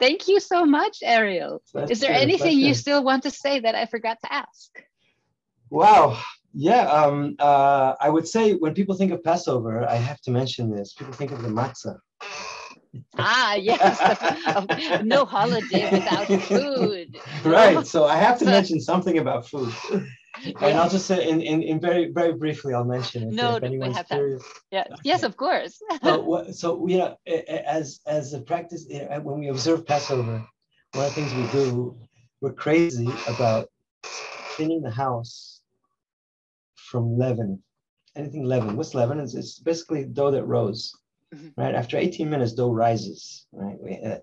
Thank 0.00 0.28
you 0.28 0.40
so 0.40 0.64
much, 0.64 0.98
Ariel. 1.02 1.62
That's 1.72 1.92
is 1.92 2.00
there 2.00 2.12
anything 2.12 2.58
you 2.58 2.74
still 2.74 3.04
want 3.04 3.22
to 3.24 3.30
say 3.30 3.60
that 3.60 3.74
I 3.74 3.86
forgot 3.86 4.18
to 4.24 4.32
ask? 4.32 4.70
Wow. 5.70 6.18
Yeah, 6.52 6.86
um, 6.86 7.34
uh, 7.40 7.94
I 8.00 8.10
would 8.10 8.28
say 8.28 8.52
when 8.52 8.74
people 8.74 8.94
think 8.94 9.10
of 9.10 9.22
Passover, 9.24 9.88
I 9.88 9.96
have 9.96 10.20
to 10.22 10.30
mention 10.30 10.70
this. 10.70 10.94
People 10.94 11.12
think 11.12 11.32
of 11.32 11.42
the 11.42 11.48
matzah. 11.48 11.98
Ah, 13.18 13.54
yes. 13.54 15.02
no 15.04 15.24
holiday 15.24 15.90
without 15.90 16.28
food. 16.42 17.20
Right. 17.44 17.84
So 17.86 18.04
I 18.04 18.16
have 18.16 18.38
to 18.38 18.44
mention 18.44 18.80
something 18.80 19.18
about 19.18 19.48
food. 19.48 19.72
And 20.60 20.76
I'll 20.78 20.90
just 20.90 21.06
say 21.06 21.28
in, 21.28 21.40
in, 21.40 21.62
in 21.62 21.80
very 21.80 22.10
very 22.10 22.32
briefly 22.32 22.74
I'll 22.74 22.84
mention 22.84 23.22
it. 23.24 23.30
No, 23.32 23.56
if 23.56 23.62
anyone's 23.62 23.96
have 23.96 24.08
that. 24.08 24.16
curious. 24.16 24.42
Yeah. 24.70 24.84
Yes, 25.04 25.22
of 25.22 25.36
course. 25.36 25.80
So 26.52 26.86
you 26.88 26.98
know, 26.98 27.16
as 27.26 28.00
as 28.06 28.32
a 28.34 28.40
practice, 28.40 28.86
eh, 28.90 29.18
when 29.18 29.38
we 29.38 29.48
observe 29.48 29.86
Passover, 29.86 30.44
one 30.92 31.04
of 31.06 31.14
the 31.14 31.20
things 31.20 31.32
we 31.34 31.46
do, 31.48 31.96
we're 32.40 32.52
crazy 32.52 33.10
about 33.28 33.68
cleaning 34.56 34.82
the 34.82 34.90
house 34.90 35.60
from 36.74 37.16
leaven. 37.18 37.62
Anything 38.16 38.44
leaven. 38.44 38.76
What's 38.76 38.94
leaven? 38.94 39.18
It's, 39.18 39.34
it's 39.34 39.58
basically 39.58 40.04
dough 40.04 40.30
that 40.30 40.44
rose, 40.44 40.92
Mhm. 41.34 41.52
right? 41.56 41.74
After 41.74 41.96
18 41.96 42.30
minutes, 42.30 42.52
dough 42.52 42.70
rises, 42.72 43.46
right? 43.52 43.76
We, 43.80 43.98
uh, 43.98 44.18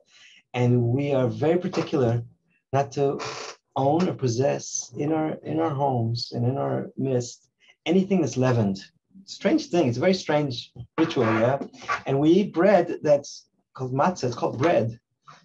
and 0.53 0.81
we 0.83 1.13
are 1.13 1.27
very 1.27 1.57
particular 1.59 2.23
not 2.71 2.91
to 2.93 3.19
own 3.75 4.07
or 4.09 4.13
possess 4.13 4.91
in 4.97 5.11
our 5.13 5.29
in 5.43 5.59
our 5.59 5.69
homes 5.69 6.31
and 6.33 6.45
in 6.45 6.57
our 6.57 6.89
midst 6.97 7.49
anything 7.85 8.21
that's 8.21 8.37
leavened. 8.37 8.79
Strange 9.25 9.67
thing. 9.67 9.87
It's 9.87 9.97
a 9.97 10.01
very 10.01 10.13
strange 10.13 10.71
ritual, 10.97 11.25
yeah. 11.25 11.59
And 12.05 12.19
we 12.19 12.29
eat 12.31 12.53
bread 12.53 12.99
that's 13.01 13.45
called 13.73 13.93
matzah. 13.93 14.25
It's 14.25 14.35
called 14.35 14.57
bread, 14.57 14.99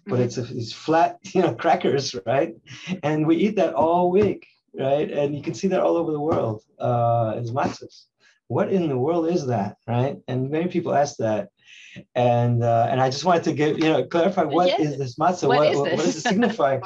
but 0.05 0.19
it's 0.19 0.37
a, 0.37 0.41
it's 0.49 0.73
flat, 0.73 1.17
you 1.33 1.41
know, 1.41 1.53
crackers, 1.53 2.15
right? 2.25 2.55
And 3.03 3.25
we 3.27 3.35
eat 3.37 3.55
that 3.55 3.73
all 3.73 4.11
week, 4.11 4.45
right? 4.73 5.09
And 5.09 5.35
you 5.35 5.41
can 5.41 5.53
see 5.53 5.67
that 5.69 5.79
all 5.79 5.95
over 5.97 6.11
the 6.11 6.19
world. 6.19 6.63
Uh, 6.79 7.35
as 7.37 7.51
matzahs. 7.51 8.05
What 8.49 8.71
in 8.71 8.87
the 8.87 8.97
world 8.97 9.27
is 9.29 9.47
that, 9.47 9.75
right? 9.87 10.17
And 10.27 10.49
many 10.49 10.67
people 10.69 10.93
ask 10.95 11.17
that, 11.17 11.49
and 12.15 12.63
uh, 12.63 12.87
and 12.89 13.01
I 13.01 13.09
just 13.09 13.25
wanted 13.25 13.43
to 13.43 13.53
give 13.53 13.77
you 13.79 13.89
know 13.91 14.05
clarify 14.05 14.43
what 14.43 14.79
is 14.79 14.91
Yes. 14.91 14.97
this 14.99 15.15
matzah? 15.15 15.47
What 15.47 15.57
What, 15.57 15.67
is 15.71 15.77
what, 15.77 15.91
what 15.93 16.05
does 16.05 16.15
it 16.17 16.21
signify? 16.31 16.79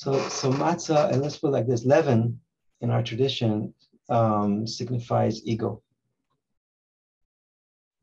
So 0.00 0.18
so 0.30 0.50
matzah, 0.50 1.12
and 1.12 1.20
let's 1.20 1.36
put 1.36 1.52
like 1.52 1.66
this: 1.66 1.84
leaven 1.84 2.40
in 2.80 2.90
our 2.90 3.02
tradition 3.02 3.74
um, 4.08 4.66
signifies 4.66 5.44
ego. 5.44 5.82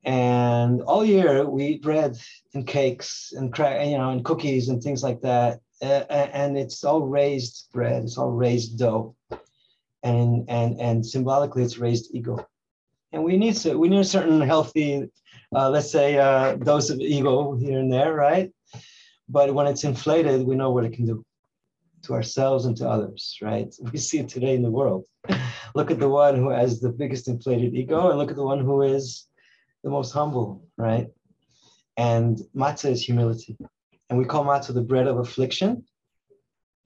And 0.03 0.83
all 0.83 1.03
year 1.03 1.49
we 1.49 1.65
eat 1.65 1.81
bread 1.81 2.15
and 2.53 2.67
cakes 2.67 3.33
and 3.36 3.45
you 3.57 3.97
know 3.97 4.12
and 4.12 4.23
cookies 4.23 4.69
and 4.69 4.79
things 4.79 5.01
like 5.01 5.21
that, 5.21 5.60
uh, 5.81 6.05
and 6.12 6.55
it's 6.55 6.83
all 6.83 7.01
raised 7.01 7.67
bread. 7.73 8.03
It's 8.03 8.19
all 8.19 8.31
raised 8.31 8.77
dough, 8.77 9.15
and 10.03 10.47
and 10.49 10.79
and 10.79 11.03
symbolically 11.03 11.63
it's 11.63 11.79
raised 11.79 12.13
ego. 12.13 12.47
And 13.12 13.23
we 13.23 13.38
need 13.38 13.57
so 13.57 13.75
we 13.75 13.89
need 13.89 14.01
a 14.01 14.13
certain 14.17 14.39
healthy, 14.39 15.10
uh, 15.55 15.69
let's 15.71 15.91
say, 15.91 16.19
uh, 16.19 16.57
dose 16.57 16.91
of 16.91 16.99
ego 16.99 17.55
here 17.55 17.79
and 17.79 17.91
there, 17.91 18.13
right? 18.13 18.51
But 19.27 19.51
when 19.55 19.65
it's 19.65 19.83
inflated, 19.83 20.45
we 20.45 20.55
know 20.55 20.69
what 20.69 20.86
it 20.86 20.93
can 20.93 21.07
do 21.07 21.25
to 22.03 22.13
ourselves 22.13 22.65
and 22.65 22.75
to 22.77 22.89
others, 22.89 23.38
right? 23.41 23.73
We 23.91 23.97
see 23.97 24.19
it 24.19 24.29
today 24.29 24.55
in 24.55 24.63
the 24.63 24.71
world. 24.71 25.05
Look 25.75 25.91
at 25.91 25.99
the 25.99 26.10
one 26.10 26.36
who 26.36 26.49
has 26.49 26.79
the 26.79 26.89
biggest 26.89 27.27
inflated 27.27 27.75
ego, 27.75 28.10
and 28.10 28.17
look 28.17 28.29
at 28.29 28.36
the 28.36 28.45
one 28.45 28.60
who 28.60 28.81
is 28.81 29.27
the 29.83 29.89
most 29.89 30.12
humble, 30.12 30.65
right? 30.77 31.07
And 31.97 32.39
matzah 32.55 32.91
is 32.91 33.03
humility. 33.03 33.57
And 34.10 34.17
we 34.17 34.25
call 34.25 34.45
matzah 34.45 34.73
the 34.73 34.81
bread 34.81 35.07
of 35.07 35.17
affliction 35.17 35.83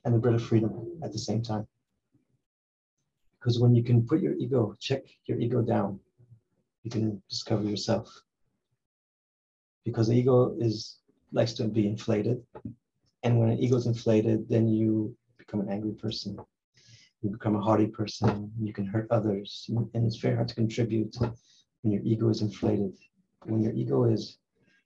and 0.04 0.14
the 0.14 0.20
bread 0.20 0.36
of 0.36 0.44
freedom 0.44 1.00
at 1.04 1.12
the 1.12 1.20
same 1.20 1.42
time. 1.42 1.68
Because 3.40 3.60
when 3.60 3.76
you 3.76 3.84
can 3.84 4.06
put 4.06 4.22
your 4.22 4.36
ego, 4.36 4.76
check 4.80 5.04
your 5.26 5.40
ego 5.40 5.62
down, 5.62 6.00
you 6.84 6.92
can 6.92 7.22
discover 7.30 7.64
yourself. 7.64 8.08
Because 9.84 10.08
the 10.08 10.16
ego 10.16 10.56
is 10.60 10.98
likes 11.32 11.54
to 11.54 11.64
be 11.64 11.88
inflated. 11.88 12.44
And 13.24 13.40
when 13.40 13.50
an 13.50 13.60
ego 13.60 13.78
is 13.78 13.88
inflated, 13.88 14.50
then 14.50 14.68
you 14.68 15.16
become 15.38 15.62
an 15.62 15.70
angry 15.70 15.94
person. 15.94 16.38
You 17.22 17.30
become 17.30 17.56
a 17.56 17.62
haughty 17.62 17.88
person. 17.88 18.52
You 18.60 18.74
can 18.74 18.86
hurt 18.86 19.08
others. 19.12 19.70
And 19.94 20.06
it's 20.06 20.18
very 20.18 20.36
hard 20.36 20.48
to 20.48 20.56
contribute 20.56 21.16
when 21.20 21.94
your 21.94 22.02
ego 22.04 22.30
is 22.30 22.42
inflated. 22.42 22.94
When 23.46 23.62
your 23.62 23.74
ego 23.74 24.06
is, 24.06 24.38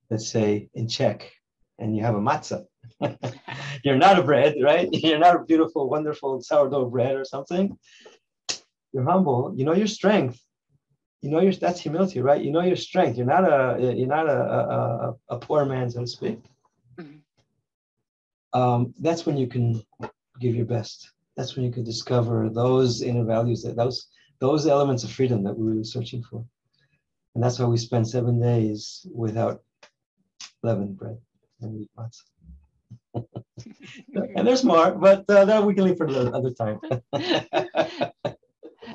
let's 0.09 0.27
say, 0.27 0.69
in 0.73 0.87
check 0.87 1.31
and 1.79 1.95
you 1.95 2.03
have 2.03 2.15
a 2.15 2.19
matzah, 2.19 2.65
you're 3.83 3.97
not 3.97 4.19
a 4.19 4.23
bread, 4.23 4.55
right? 4.61 4.89
You're 4.93 5.19
not 5.19 5.35
a 5.35 5.43
beautiful, 5.43 5.89
wonderful 5.89 6.41
sourdough 6.41 6.89
bread 6.89 7.15
or 7.15 7.25
something. 7.25 7.77
You're 8.93 9.03
humble. 9.03 9.53
You 9.55 9.65
know 9.65 9.73
your 9.73 9.87
strength. 9.87 10.39
You 11.21 11.31
know 11.31 11.41
your 11.41 11.53
that's 11.53 11.81
humility, 11.81 12.21
right? 12.21 12.41
You 12.41 12.51
know 12.51 12.61
your 12.61 12.75
strength. 12.75 13.17
You're 13.17 13.25
not 13.25 13.43
a 13.43 13.93
you're 13.93 14.07
not 14.07 14.29
a 14.29 14.39
a, 14.57 14.59
a, 14.77 15.15
a 15.35 15.39
poor 15.39 15.65
man, 15.65 15.89
so 15.89 16.01
to 16.01 16.07
speak. 16.07 16.39
Um, 18.55 18.93
that's 18.99 19.25
when 19.25 19.35
you 19.37 19.47
can 19.47 19.83
give 20.39 20.55
your 20.55 20.65
best. 20.65 21.11
That's 21.35 21.55
when 21.55 21.65
you 21.65 21.71
can 21.71 21.83
discover 21.83 22.49
those 22.49 23.01
inner 23.01 23.25
values, 23.25 23.61
that 23.63 23.75
those 23.75 24.07
those 24.39 24.65
elements 24.65 25.03
of 25.03 25.11
freedom 25.11 25.43
that 25.43 25.57
we're 25.57 25.71
really 25.71 25.83
searching 25.83 26.23
for. 26.23 26.45
And 27.33 27.43
that's 27.43 27.59
why 27.59 27.65
we 27.65 27.77
spend 27.77 28.07
seven 28.07 28.39
days 28.39 29.05
without 29.13 29.61
leavened 30.63 30.97
bread 30.97 31.17
and 31.61 31.73
we 31.73 31.81
eat 31.81 31.91
matzah. 31.97 33.25
and 34.35 34.47
there's 34.47 34.63
more, 34.63 34.91
but 34.91 35.25
uh, 35.29 35.43
that 35.43 35.65
we 35.65 35.73
can 35.73 35.83
leave 35.83 35.97
for 35.97 36.05
another 36.05 36.51
time. 36.51 36.79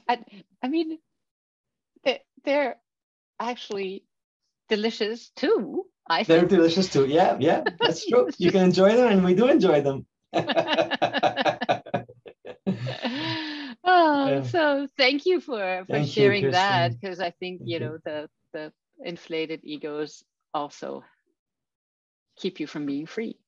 I, 0.09 0.19
I 0.63 0.69
mean, 0.69 0.99
they're 2.45 2.77
actually 3.39 4.05
delicious 4.69 5.31
too. 5.37 5.85
I 6.11 6.25
They're 6.25 6.41
think. 6.41 6.51
delicious 6.51 6.89
too. 6.89 7.07
Yeah, 7.07 7.37
yeah, 7.39 7.65
that's 7.81 8.05
true. 8.07 8.29
You 8.37 8.51
can 8.51 8.65
enjoy 8.65 8.97
them, 8.97 9.13
and 9.13 9.25
we 9.25 9.35
do 9.35 9.49
enjoy 9.49 9.81
them. 9.81 10.07
oh, 13.85 14.43
so 14.51 14.89
thank 14.99 15.25
you 15.25 15.41
for 15.41 15.85
for 15.87 15.93
Thank 15.93 16.09
you, 16.09 16.13
sharing 16.23 16.51
that 16.51 16.93
because 17.01 17.21
I 17.21 17.31
think 17.31 17.61
Thank 17.61 17.71
you 17.71 17.79
you. 17.79 17.87
know 17.87 17.99
the 18.05 18.29
the 18.53 18.73
inflated 19.05 19.61
egos 19.63 20.25
also 20.53 21.05
keep 22.37 22.59
you 22.59 22.67
from 22.67 22.87
being 22.87 23.07
free. 23.07 23.39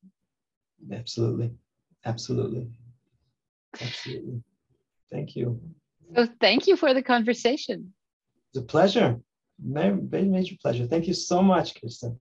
Absolutely, 0.91 1.51
absolutely, 2.05 2.67
absolutely. 3.81 4.41
Thank 5.11 5.35
you. 5.35 5.59
So 6.15 6.27
thank 6.39 6.67
you 6.67 6.75
for 6.77 6.93
the 6.93 7.03
conversation. 7.03 7.93
It's 8.53 8.63
a 8.63 8.65
pleasure. 8.65 9.19
Very, 9.59 9.97
very 9.99 10.25
major 10.25 10.55
pleasure. 10.61 10.87
Thank 10.87 11.07
you 11.07 11.13
so 11.13 11.41
much, 11.41 11.75
Kristen. 11.79 12.19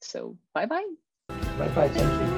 So 0.00 0.36
bye 0.54 0.66
bye. 0.66 0.84
Bye 1.28 1.68
bye. 1.74 1.88
Thank 1.88 2.32
you. 2.32 2.37